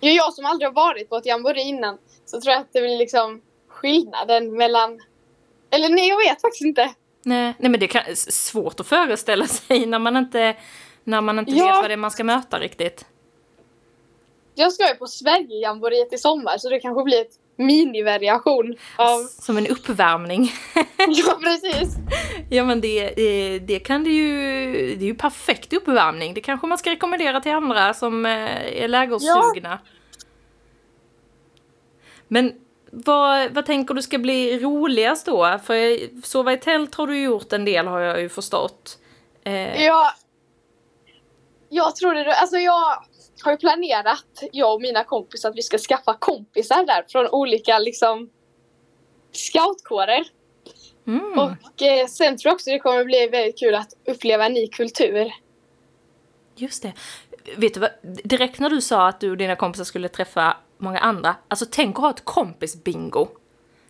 Ja, 0.00 0.10
jag 0.10 0.34
som 0.34 0.44
aldrig 0.44 0.68
har 0.68 0.74
varit 0.74 1.08
på 1.08 1.16
ett 1.16 1.26
jamboree 1.26 1.62
innan 1.62 1.98
så 2.24 2.40
tror 2.40 2.52
jag 2.52 2.60
att 2.60 2.72
det 2.72 2.80
blir 2.80 2.98
liksom 2.98 3.42
skillnaden 3.68 4.56
mellan... 4.56 5.00
Eller 5.70 5.88
nej, 5.88 6.08
jag 6.08 6.16
vet 6.16 6.40
faktiskt 6.40 6.64
inte. 6.64 6.94
Nej, 7.22 7.54
nej 7.58 7.70
men 7.70 7.80
det 7.80 7.94
är 7.94 8.14
svårt 8.14 8.80
att 8.80 8.86
föreställa 8.86 9.46
sig 9.46 9.86
när 9.86 9.98
man 9.98 10.16
inte, 10.16 10.56
när 11.04 11.20
man 11.20 11.38
inte 11.38 11.52
ja. 11.52 11.64
vet 11.64 11.74
vad 11.74 11.90
det 11.90 11.92
är 11.92 11.96
man 11.96 12.10
ska 12.10 12.24
möta 12.24 12.58
riktigt. 12.58 13.06
Jag 14.54 14.72
ska 14.72 14.88
ju 14.88 14.94
på 14.94 15.06
Sverigejamboreet 15.06 16.12
i 16.12 16.18
sommar 16.18 16.58
så 16.58 16.68
det 16.68 16.80
kanske 16.80 17.04
blir 17.04 17.20
ett 17.20 17.38
minivariation 17.58 18.76
av... 18.96 19.18
Som 19.24 19.58
en 19.58 19.66
uppvärmning. 19.66 20.52
ja, 21.08 21.38
precis. 21.42 21.96
Ja, 22.50 22.64
men 22.64 22.80
det, 22.80 23.12
det, 23.16 23.58
det, 23.58 23.78
kan 23.78 24.04
det 24.04 24.10
ju... 24.10 24.36
Det 24.96 25.04
är 25.04 25.08
ju 25.08 25.14
perfekt 25.14 25.72
uppvärmning. 25.72 26.34
Det 26.34 26.40
kanske 26.40 26.66
man 26.66 26.78
ska 26.78 26.90
rekommendera 26.90 27.40
till 27.40 27.52
andra 27.52 27.94
som 27.94 28.26
eh, 28.26 28.82
är 28.82 28.88
lägersugna. 28.88 29.78
Ja. 29.82 29.90
Men 32.28 32.52
vad, 32.90 33.54
vad 33.54 33.66
tänker 33.66 33.94
du 33.94 34.02
ska 34.02 34.18
bli 34.18 34.58
roligast 34.58 35.26
då? 35.26 35.58
För 35.64 35.98
sova 36.26 36.52
i 36.52 36.56
tält 36.56 36.94
har 36.94 37.06
du 37.06 37.20
gjort 37.20 37.52
en 37.52 37.64
del 37.64 37.86
har 37.86 38.00
jag 38.00 38.20
ju 38.20 38.28
förstått. 38.28 38.98
Eh. 39.44 39.84
Ja, 39.84 40.12
jag 41.68 41.96
tror 41.96 42.14
det. 42.14 42.34
Alltså 42.34 42.56
jag 42.56 43.04
har 43.42 43.52
ju 43.52 43.58
planerat, 43.58 44.42
jag 44.52 44.74
och 44.74 44.80
mina 44.80 45.04
kompisar, 45.04 45.48
att 45.48 45.56
vi 45.56 45.62
ska 45.62 45.78
skaffa 45.78 46.14
kompisar 46.14 46.86
där 46.86 47.04
från 47.08 47.28
olika 47.28 47.78
liksom 47.78 48.30
scoutkårer. 49.32 50.24
Mm. 51.06 51.38
Och 51.38 51.82
eh, 51.82 52.06
sen 52.06 52.36
tror 52.36 52.50
jag 52.50 52.54
också 52.54 52.70
det 52.70 52.78
kommer 52.78 53.04
bli 53.04 53.28
väldigt 53.28 53.58
kul 53.58 53.74
att 53.74 53.94
uppleva 54.06 54.46
en 54.46 54.52
ny 54.52 54.66
kultur. 54.66 55.32
Just 56.56 56.82
det. 56.82 56.92
Vet 57.56 57.74
du 57.74 57.80
vad, 57.80 57.90
direkt 58.02 58.58
när 58.58 58.70
du 58.70 58.80
sa 58.80 59.08
att 59.08 59.20
du 59.20 59.30
och 59.30 59.36
dina 59.36 59.56
kompisar 59.56 59.84
skulle 59.84 60.08
träffa 60.08 60.56
många 60.78 60.98
andra. 60.98 61.36
Alltså 61.48 61.66
tänk 61.70 61.96
att 61.96 62.02
ha 62.02 62.10
ett 62.10 62.24
kompis-bingo. 62.24 63.28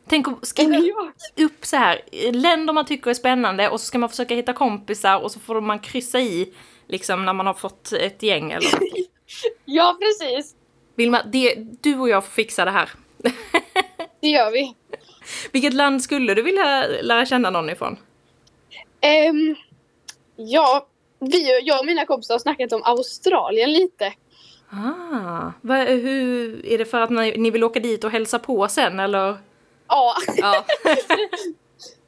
Tänk 0.09 0.29
att 0.29 0.47
skriva 0.47 1.13
upp 1.37 1.67
så 1.67 1.77
här, 1.77 2.03
länder 2.33 2.73
man 2.73 2.87
tycker 2.87 3.11
är 3.11 3.15
spännande 3.15 3.69
och 3.69 3.81
så 3.81 3.87
ska 3.87 3.99
man 3.99 4.09
försöka 4.09 4.35
hitta 4.35 4.53
kompisar 4.53 5.23
och 5.23 5.33
så 5.33 5.41
får 5.41 5.61
man 5.61 5.79
kryssa 5.79 6.21
i 6.21 6.55
liksom 6.87 7.25
när 7.25 7.33
man 7.33 7.47
har 7.47 7.55
fått 7.55 7.93
ett 7.93 8.23
gäng 8.23 8.53
eller 8.53 8.69
Ja, 9.71 9.97
precis. 10.01 10.55
Vilma, 10.95 11.23
det, 11.23 11.55
du 11.81 11.99
och 11.99 12.09
jag 12.09 12.25
får 12.25 12.31
fixa 12.31 12.65
det 12.65 12.71
här. 12.71 12.91
det 14.21 14.29
gör 14.29 14.51
vi. 14.51 14.75
Vilket 15.53 15.75
land 15.75 16.03
skulle 16.03 16.35
du 16.35 16.43
vilja 16.43 16.87
lära 17.03 17.27
känna 17.27 17.51
någon 17.51 17.71
ifrån? 17.71 17.99
Um, 19.31 19.57
ja, 20.37 20.87
vi, 21.19 21.61
jag 21.63 21.81
och 21.81 21.87
mina 21.87 22.05
kompisar 22.05 22.35
har 22.35 22.39
snackat 22.39 22.73
om 22.73 22.83
Australien 22.85 23.73
lite. 23.73 24.13
Ah, 24.71 25.53
va, 25.61 25.77
hur, 25.77 26.67
är 26.67 26.79
det 26.79 26.85
för 26.85 27.01
att 27.01 27.11
ni, 27.11 27.37
ni 27.37 27.51
vill 27.51 27.65
åka 27.65 27.81
dit 27.81 28.05
och 28.05 28.11
hälsa 28.11 28.39
på 28.39 28.69
sen 28.69 29.01
eller? 29.01 29.37
Ja. 29.89 30.15
ja. 30.37 30.65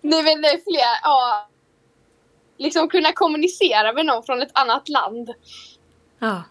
Det 0.03 0.17
är 0.17 0.65
fler, 0.65 1.01
ja. 1.03 1.49
Liksom 2.57 2.89
kunna 2.89 3.13
kommunicera 3.13 3.93
med 3.93 4.07
någon 4.07 4.23
från 4.23 4.43
ett 4.43 4.51
annat 4.59 4.89
land. 4.89 5.31
Ja. 6.19 6.43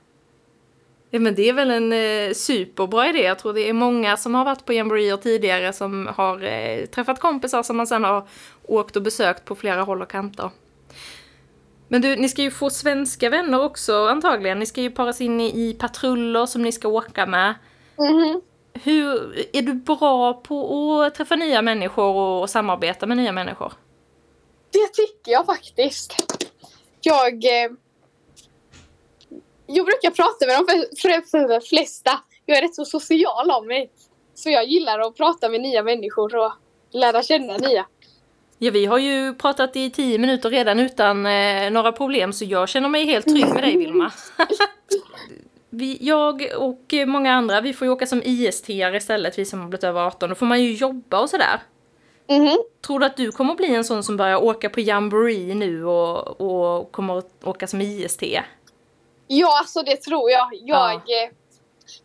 Ja 1.11 1.19
men 1.19 1.35
det 1.35 1.49
är 1.49 1.53
väl 1.53 1.71
en 1.71 1.93
eh, 1.93 2.33
superbra 2.33 3.09
idé. 3.09 3.21
Jag 3.21 3.39
tror 3.39 3.53
det 3.53 3.69
är 3.69 3.73
många 3.73 4.17
som 4.17 4.35
har 4.35 4.45
varit 4.45 4.65
på 4.65 4.73
jamboreer 4.73 5.17
tidigare 5.17 5.73
som 5.73 6.09
har 6.17 6.43
eh, 6.43 6.85
träffat 6.85 7.19
kompisar 7.19 7.63
som 7.63 7.77
man 7.77 7.87
sen 7.87 8.03
har 8.03 8.27
åkt 8.63 8.95
och 8.95 9.01
besökt 9.01 9.45
på 9.45 9.55
flera 9.55 9.81
håll 9.81 10.01
och 10.01 10.09
kanter. 10.09 10.49
Men 11.87 12.01
du, 12.01 12.15
ni 12.15 12.29
ska 12.29 12.41
ju 12.41 12.51
få 12.51 12.69
svenska 12.69 13.29
vänner 13.29 13.63
också 13.63 14.07
antagligen. 14.07 14.59
Ni 14.59 14.65
ska 14.65 14.81
ju 14.81 14.91
paras 14.91 15.21
in 15.21 15.41
i, 15.41 15.69
i 15.69 15.73
patruller 15.73 16.45
som 16.45 16.61
ni 16.61 16.71
ska 16.71 16.87
åka 16.87 17.25
med. 17.25 17.55
Mm. 17.97 18.41
Hur, 18.73 19.35
är 19.53 19.61
du 19.61 19.73
bra 19.73 20.33
på 20.33 21.01
att 21.01 21.15
träffa 21.15 21.35
nya 21.35 21.61
människor 21.61 22.15
och 22.15 22.49
samarbeta 22.49 23.05
med 23.05 23.17
nya 23.17 23.31
människor? 23.31 23.73
Det 24.71 24.87
tycker 24.93 25.31
jag 25.31 25.45
faktiskt. 25.45 26.15
Jag... 27.01 27.33
Eh, 27.45 27.71
jag 29.69 29.85
brukar 29.85 30.11
prata 30.11 30.45
med 30.45 30.55
de 30.57 30.65
för, 30.65 31.01
för, 31.01 31.47
för 31.47 31.59
flesta. 31.59 32.11
Jag 32.45 32.57
är 32.57 32.61
rätt 32.61 32.75
så 32.75 32.85
social 32.85 33.51
av 33.51 33.65
mig. 33.65 33.91
Så 34.35 34.49
jag 34.49 34.65
gillar 34.65 34.99
att 34.99 35.17
prata 35.17 35.49
med 35.49 35.61
nya 35.61 35.83
människor 35.83 36.35
och 36.35 36.51
lära 36.91 37.23
känna 37.23 37.57
nya. 37.57 37.85
Ja, 38.57 38.71
vi 38.71 38.85
har 38.85 38.97
ju 38.97 39.33
pratat 39.33 39.75
i 39.75 39.89
tio 39.89 40.17
minuter 40.17 40.49
redan 40.49 40.79
utan 40.79 41.25
eh, 41.25 41.71
några 41.71 41.91
problem 41.91 42.33
så 42.33 42.45
jag 42.45 42.69
känner 42.69 42.89
mig 42.89 43.05
helt 43.05 43.25
trygg 43.25 43.47
med 43.53 43.63
dig 43.63 43.77
Vilma. 43.77 44.11
vi, 45.69 45.97
jag 46.01 46.47
och 46.57 46.93
många 47.07 47.33
andra, 47.33 47.61
vi 47.61 47.73
får 47.73 47.87
ju 47.87 47.91
åka 47.91 48.05
som 48.05 48.21
ist 48.25 48.69
istället, 48.69 49.39
vi 49.39 49.45
som 49.45 49.59
har 49.59 49.67
blivit 49.67 49.83
över 49.83 50.01
18. 50.01 50.29
Då 50.29 50.35
får 50.35 50.45
man 50.45 50.63
ju 50.63 50.73
jobba 50.73 51.19
och 51.19 51.29
sådär. 51.29 51.61
Mhm. 52.29 52.57
Tror 52.87 52.99
du 52.99 53.05
att 53.05 53.17
du 53.17 53.31
kommer 53.31 53.51
att 53.51 53.57
bli 53.57 53.75
en 53.75 53.83
sån 53.83 54.03
som 54.03 54.17
börjar 54.17 54.43
åka 54.43 54.69
på 54.69 54.79
jamboree 54.79 55.55
nu 55.55 55.85
och, 55.85 56.41
och 56.41 56.91
kommer 56.91 57.17
att 57.17 57.43
åka 57.43 57.67
som 57.67 57.81
IST? 57.81 58.23
Ja, 59.31 59.59
alltså 59.59 59.81
det 59.83 59.95
tror 59.97 60.31
jag. 60.31 60.49
Jag 60.65 60.93
eh, 60.93 61.29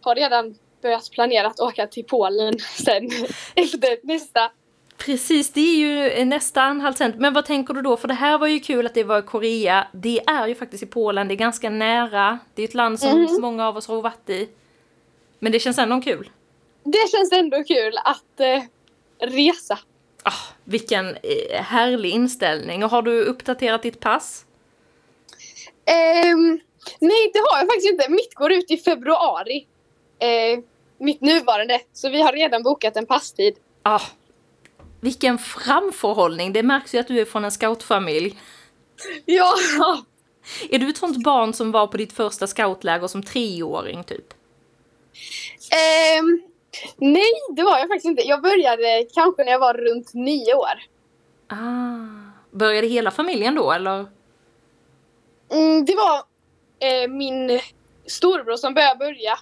har 0.01 0.15
redan 0.15 0.55
börjat 0.83 1.11
planera 1.11 1.47
att 1.47 1.61
åka 1.61 1.87
till 1.87 2.05
Polen 2.05 2.59
sen 2.85 3.11
efter 3.55 4.07
nästa. 4.07 4.51
Precis, 4.97 5.53
det 5.53 5.61
är 5.61 5.77
ju 5.77 6.25
nästa 6.25 6.63
anhaltspunkt. 6.63 7.19
Men 7.19 7.33
vad 7.35 7.45
tänker 7.45 7.75
du 7.75 7.83
då? 7.83 7.97
För 7.97 8.09
det 8.09 8.15
här 8.15 8.39
var 8.39 8.47
ju 8.47 8.61
kul 8.61 8.87
att 8.87 8.95
det 8.95 9.05
var 9.05 9.19
i 9.19 9.23
Korea. 9.23 9.87
Det 9.93 10.21
är 10.27 10.47
ju 10.47 10.55
faktiskt 10.55 10.83
i 10.83 10.87
Polen, 10.87 11.29
det 11.29 11.35
är 11.35 11.37
ganska 11.37 11.71
nära. 11.71 12.39
Det 12.55 12.63
är 12.63 12.69
ett 12.69 12.75
land 12.75 13.01
som 13.01 13.21
Mhm. 13.21 13.41
många 13.41 13.69
av 13.69 13.77
oss 13.77 13.89
har 13.89 14.03
varit 14.03 14.31
i. 14.31 14.49
Men 15.39 15.53
det 15.53 15.59
känns 15.61 15.79
ändå 15.79 16.01
kul. 16.01 16.31
Det 16.85 17.11
känns 17.11 17.33
ändå 17.33 17.65
kul 17.65 17.99
att 18.05 18.41
eh, 18.41 18.63
resa. 19.29 19.79
Ah, 20.23 20.33
vilken 20.65 21.07
eh, 21.09 21.63
härlig 21.63 22.11
inställning. 22.11 22.85
Och 22.85 22.91
har 22.91 23.03
du 23.03 23.25
uppdaterat 23.25 23.83
ditt 23.83 24.01
pass? 24.01 24.45
Ehm, 25.85 26.61
nej, 26.99 27.31
det 27.33 27.39
har 27.39 27.59
jag 27.59 27.69
faktiskt 27.69 27.93
inte. 27.93 28.09
Mitt 28.11 28.35
går 28.35 28.53
ut 28.53 28.71
i 28.71 28.77
februari. 28.77 29.67
Eh, 30.19 30.59
mitt 30.99 31.21
nuvarande. 31.21 31.81
Så 31.93 32.11
vi 32.11 32.23
har 32.23 32.33
redan 32.33 32.63
bokat 32.63 32.97
en 32.97 33.07
passtid. 33.07 33.55
Ah, 33.83 34.01
vilken 35.01 35.39
framförhållning. 35.39 36.53
Det 36.53 36.63
märks 36.63 36.95
ju 36.95 36.99
att 36.99 37.09
du 37.09 37.21
är 37.21 37.25
från 37.25 37.45
en 37.45 37.51
scoutfamilj. 37.51 38.39
Ja! 39.25 39.55
Är 40.71 40.79
du 40.79 40.89
ett 40.89 40.97
sånt 40.97 41.25
barn 41.25 41.53
som 41.53 41.73
var 41.73 41.87
på 41.87 41.97
ditt 41.97 42.13
första 42.13 42.47
scoutläger 42.47 43.07
som 43.07 43.23
treåring 43.23 44.05
typ? 44.05 44.35
Ehm, 45.71 46.43
nej, 46.97 47.33
det 47.57 47.63
var 47.63 47.79
jag 47.79 47.89
faktiskt 47.89 48.07
inte. 48.07 48.23
Jag 48.23 48.43
började 48.43 49.07
kanske 49.15 49.45
när 49.45 49.53
jag 49.53 49.59
var 49.59 49.75
runt 49.75 50.15
nio 50.15 50.55
år. 50.55 50.83
Ah, 51.49 52.31
började 52.51 52.87
hela 52.87 53.11
familjen 53.11 53.55
då 53.55 53.73
eller? 53.73 54.07
Mm, 55.51 55.85
det 55.85 55.95
var 55.95 56.23
eh, 56.85 57.09
min 57.09 57.61
storebror 58.07 58.57
som 58.57 58.75
började 58.75 58.99
börja. 58.99 59.39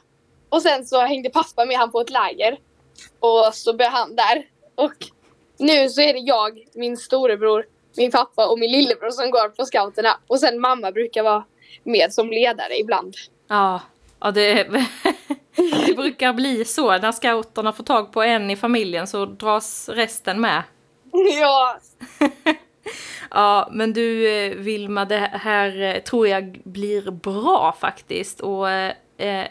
Och 0.49 0.63
sen 0.63 0.87
så 0.87 1.01
hängde 1.01 1.31
pappa 1.31 1.65
med 1.65 1.77
han 1.77 1.93
på 1.93 2.01
ett 2.01 2.11
läger. 2.11 2.59
Och 3.21 3.55
så 3.55 3.75
började 3.75 3.97
han 3.97 4.17
där. 4.17 4.47
Och 4.75 4.93
nu 5.59 5.89
så 5.89 6.01
är 6.01 6.13
det 6.13 6.19
jag, 6.19 6.65
min 6.75 6.97
storebror, 6.97 7.67
min 7.97 8.11
pappa 8.11 8.47
och 8.47 8.59
min 8.59 8.71
lillebror 8.73 9.11
som 9.11 9.31
går 9.31 9.49
på 9.49 9.65
scouterna. 9.65 10.19
Och 10.27 10.41
sen 10.41 10.61
mamma 10.61 10.93
brukar 10.93 11.23
vara 11.23 11.45
med 11.83 12.13
som 12.13 12.31
ledare 12.31 12.79
ibland. 12.79 13.15
Ja, 13.49 13.81
ja 14.21 14.31
det, 14.31 14.65
det 15.87 15.95
brukar 15.97 16.33
bli 16.33 16.65
så. 16.65 16.99
När 16.99 17.13
scouterna 17.13 17.73
får 17.73 17.85
tag 17.85 18.13
på 18.13 18.23
en 18.23 18.51
i 18.51 18.57
familjen 18.57 19.07
så 19.07 19.27
dras 19.27 19.89
resten 19.89 20.41
med. 20.41 20.63
ja, 21.41 21.79
Ja, 23.31 23.69
men 23.73 23.93
du 23.93 24.29
eh, 24.29 24.57
Vilma, 24.57 25.05
det 25.05 25.31
här 25.33 25.83
eh, 25.83 26.03
tror 26.03 26.29
jag 26.29 26.61
blir 26.65 27.11
bra 27.11 27.77
faktiskt. 27.81 28.41
Och 28.41 28.71
eh, 28.71 28.95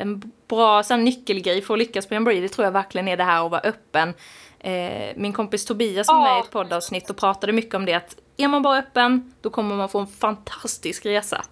en 0.01 0.31
bra 0.47 0.83
sån, 0.83 1.03
nyckelgrej 1.03 1.61
för 1.61 1.73
att 1.73 1.79
lyckas 1.79 2.07
på 2.07 2.13
Jamboree, 2.13 2.41
det 2.41 2.49
tror 2.49 2.65
jag 2.65 2.71
verkligen 2.71 3.07
är 3.07 3.17
det 3.17 3.23
här 3.23 3.45
att 3.45 3.51
vara 3.51 3.61
öppen. 3.61 4.13
Eh, 4.59 5.15
min 5.15 5.33
kompis 5.33 5.65
Tobias 5.65 6.07
var 6.07 6.21
med 6.21 6.37
i 6.37 6.39
ett 6.39 6.51
poddavsnitt 6.51 7.09
och 7.09 7.17
pratade 7.17 7.53
mycket 7.53 7.75
om 7.75 7.85
det 7.85 7.93
att 7.93 8.15
är 8.37 8.47
man 8.47 8.61
bara 8.61 8.77
öppen, 8.77 9.33
då 9.41 9.49
kommer 9.49 9.75
man 9.75 9.89
få 9.89 9.99
en 9.99 10.07
fantastisk 10.07 11.05
resa. 11.05 11.45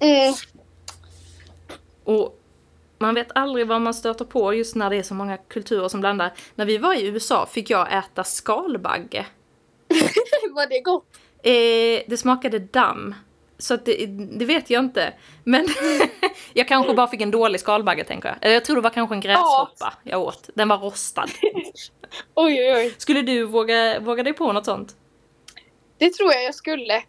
mm, 0.00 0.34
Och 2.04 2.40
man 2.98 3.14
vet 3.14 3.28
aldrig 3.34 3.66
vad 3.66 3.80
man 3.80 3.94
stöter 3.94 4.24
på 4.24 4.54
just 4.54 4.76
när 4.76 4.90
det 4.90 4.96
är 4.96 5.02
så 5.02 5.14
många 5.14 5.36
kulturer 5.36 5.88
som 5.88 6.00
blandar. 6.00 6.32
När 6.54 6.64
vi 6.64 6.78
var 6.78 6.94
i 6.94 7.06
USA 7.06 7.46
fick 7.46 7.70
jag 7.70 7.92
äta 7.92 8.24
skalbagge. 8.24 9.26
Var 10.56 10.66
det 10.66 10.80
gott? 10.80 11.06
Eh, 11.42 12.02
det 12.06 12.18
smakade 12.20 12.58
damm. 12.58 13.14
Så 13.58 13.76
det, 13.76 14.06
det 14.38 14.44
vet 14.44 14.70
jag 14.70 14.84
inte. 14.84 15.14
Men 15.44 15.68
jag 16.52 16.68
kanske 16.68 16.94
bara 16.94 17.06
fick 17.06 17.20
en 17.20 17.30
dålig 17.30 17.60
skalbagge 17.60 18.04
tänker 18.04 18.28
jag. 18.28 18.38
Eller 18.40 18.54
jag 18.54 18.64
tror 18.64 18.76
det 18.76 18.82
var 18.82 18.90
kanske 18.90 19.14
en 19.14 19.20
gräshoppa 19.20 19.92
jag 20.02 20.22
åt. 20.22 20.50
Den 20.54 20.68
var 20.68 20.78
rostad. 20.78 21.26
Oj, 22.34 22.60
oj, 22.60 22.72
oj. 22.72 22.94
Skulle 22.98 23.22
du 23.22 23.44
våga, 23.44 24.00
våga 24.00 24.22
dig 24.22 24.32
på 24.32 24.52
något 24.52 24.64
sånt? 24.64 24.96
Det 25.98 26.10
tror 26.10 26.32
jag 26.32 26.44
jag 26.44 26.54
skulle. 26.54 27.02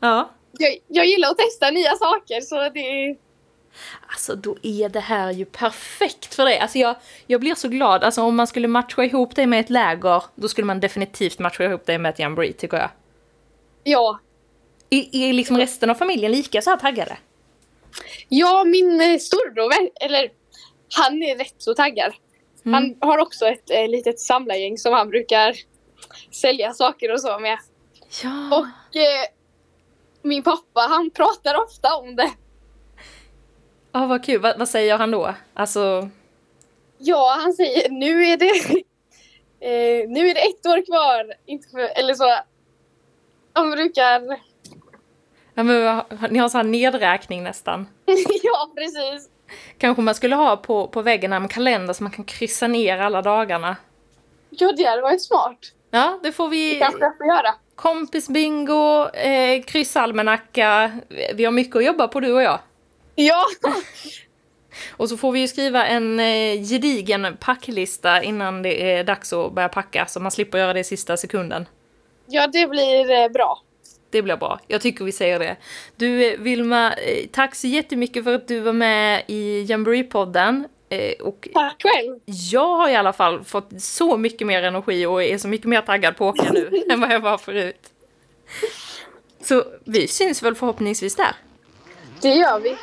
Ja. 0.00 0.30
Jag, 0.58 0.78
jag 0.88 1.06
gillar 1.06 1.30
att 1.30 1.38
testa 1.38 1.70
nya 1.70 1.94
saker 1.94 2.40
så 2.40 2.68
det... 2.68 3.16
Alltså 4.06 4.34
då 4.34 4.56
är 4.62 4.88
det 4.88 5.00
här 5.00 5.30
ju 5.30 5.44
perfekt 5.44 6.34
för 6.34 6.44
dig. 6.44 6.58
Alltså 6.58 6.78
jag, 6.78 6.96
jag 7.26 7.40
blir 7.40 7.54
så 7.54 7.68
glad. 7.68 8.04
Alltså 8.04 8.22
om 8.22 8.36
man 8.36 8.46
skulle 8.46 8.68
matcha 8.68 9.04
ihop 9.04 9.36
dig 9.36 9.46
med 9.46 9.60
ett 9.60 9.70
läger, 9.70 10.22
då 10.34 10.48
skulle 10.48 10.64
man 10.64 10.80
definitivt 10.80 11.38
matcha 11.38 11.64
ihop 11.64 11.86
dig 11.86 11.98
med 11.98 12.10
ett 12.10 12.18
jamboree 12.18 12.52
tycker 12.52 12.76
jag. 12.76 12.90
Ja. 13.84 14.20
Är, 14.90 15.16
är 15.16 15.32
liksom 15.32 15.58
resten 15.58 15.90
av 15.90 15.94
familjen 15.94 16.32
lika 16.32 16.62
så 16.62 16.70
här 16.70 16.76
taggade? 16.76 17.16
Ja, 18.28 18.64
min 18.64 19.00
eh, 19.00 19.18
storebror, 19.18 19.72
eller 20.00 20.30
han 20.96 21.22
är 21.22 21.36
rätt 21.36 21.54
så 21.58 21.74
taggad. 21.74 22.12
Mm. 22.64 22.74
Han 22.74 23.10
har 23.10 23.18
också 23.18 23.46
ett 23.46 23.70
eh, 23.70 23.88
litet 23.88 24.20
samlargäng 24.20 24.78
som 24.78 24.92
han 24.92 25.08
brukar 25.08 25.56
sälja 26.30 26.72
saker 26.72 27.12
och 27.12 27.20
så 27.20 27.38
med. 27.38 27.58
Ja. 28.22 28.56
Och 28.58 28.96
eh, 28.96 29.26
min 30.22 30.42
pappa, 30.42 30.80
han 30.80 31.10
pratar 31.10 31.64
ofta 31.64 31.96
om 31.96 32.16
det. 32.16 32.30
Ja, 33.96 34.06
vad 34.06 34.24
kul. 34.24 34.40
Vad, 34.40 34.58
vad 34.58 34.68
säger 34.68 34.98
han 34.98 35.10
då? 35.10 35.34
Alltså, 35.54 36.08
Ja, 36.98 37.36
han 37.40 37.52
säger 37.52 37.90
nu 37.90 38.24
är 38.24 38.36
det 38.36 38.46
eh, 39.60 40.08
nu 40.08 40.28
är 40.28 40.34
det 40.34 40.40
ett 40.40 40.66
år 40.66 40.86
kvar. 40.86 41.34
Inte 41.46 41.68
för, 41.68 41.98
eller 41.98 42.14
så. 42.14 42.38
Han 43.52 43.70
brukar... 43.70 44.38
ja, 45.54 45.62
men, 45.62 46.02
ni 46.30 46.38
har 46.38 46.48
så 46.48 46.56
här 46.56 46.64
nedräkning 46.64 47.42
nästan. 47.42 47.88
ja, 48.42 48.70
precis. 48.74 49.30
Kanske 49.78 50.02
man 50.02 50.14
skulle 50.14 50.36
ha 50.36 50.56
på, 50.56 50.88
på 50.88 51.02
väggen 51.02 51.32
en 51.32 51.48
kalender 51.48 51.94
så 51.94 52.02
man 52.02 52.12
kan 52.12 52.24
kryssa 52.24 52.66
ner 52.66 52.98
alla 52.98 53.22
dagarna. 53.22 53.76
Ja, 54.50 54.72
det 54.76 54.84
hade 54.84 55.02
varit 55.02 55.22
smart. 55.22 55.58
Ja, 55.90 56.20
det 56.22 56.32
får 56.32 56.48
vi. 56.48 56.74
Det 56.74 56.80
kanske 56.80 57.00
jag 57.00 57.16
får 57.16 57.26
göra. 57.26 57.54
Kompisbingo, 57.74 59.08
eh, 59.08 59.62
kryssalmanacka. 59.62 60.92
Vi 61.34 61.44
har 61.44 61.52
mycket 61.52 61.76
att 61.76 61.84
jobba 61.84 62.08
på 62.08 62.20
du 62.20 62.32
och 62.32 62.42
jag. 62.42 62.58
Ja, 63.16 63.44
Och 64.96 65.08
så 65.08 65.16
får 65.16 65.32
vi 65.32 65.40
ju 65.40 65.48
skriva 65.48 65.86
en 65.86 66.20
eh, 66.20 66.62
gedigen 66.62 67.36
packlista 67.40 68.22
innan 68.22 68.62
det 68.62 68.92
är 68.92 69.04
dags 69.04 69.32
att 69.32 69.52
börja 69.52 69.68
packa 69.68 70.06
så 70.06 70.20
man 70.20 70.30
slipper 70.30 70.58
göra 70.58 70.72
det 70.72 70.80
i 70.80 70.84
sista 70.84 71.16
sekunden. 71.16 71.68
ja 72.26 72.46
det 72.46 72.66
blir 72.66 73.10
eh, 73.10 73.28
bra. 73.28 73.62
Det 74.10 74.22
blir 74.22 74.36
bra. 74.36 74.60
Jag 74.66 74.80
tycker 74.80 75.04
vi 75.04 75.12
säger 75.12 75.38
det. 75.38 75.56
Du 75.96 76.32
eh, 76.32 76.38
Vilma, 76.40 76.92
eh, 76.94 77.26
tack 77.32 77.54
så 77.54 77.66
jättemycket 77.66 78.24
för 78.24 78.34
att 78.34 78.48
du 78.48 78.60
var 78.60 78.72
med 78.72 79.22
i 79.26 79.64
Jamboree-podden. 79.68 80.64
Och 81.20 81.48
Tack 81.54 81.82
själv. 81.82 82.18
jag 82.24 82.76
har 82.76 82.88
i 82.88 82.96
alla 82.96 83.12
fall 83.12 83.44
fått 83.44 83.82
så 83.82 84.16
mycket 84.16 84.46
mer 84.46 84.62
energi 84.62 85.06
och 85.06 85.22
är 85.22 85.38
så 85.38 85.48
mycket 85.48 85.66
mer 85.66 85.80
taggad 85.80 86.16
på 86.16 86.28
att 86.28 86.40
åka 86.40 86.52
nu 86.52 86.82
än 86.90 87.00
vad 87.00 87.10
jag 87.12 87.20
var 87.20 87.38
förut. 87.38 87.90
Så 89.42 89.64
vi 89.84 90.08
syns 90.08 90.42
väl 90.42 90.54
förhoppningsvis 90.54 91.16
där. 91.16 91.36
Det 92.22 92.28
gör 92.34 92.60
vi. 92.60 92.76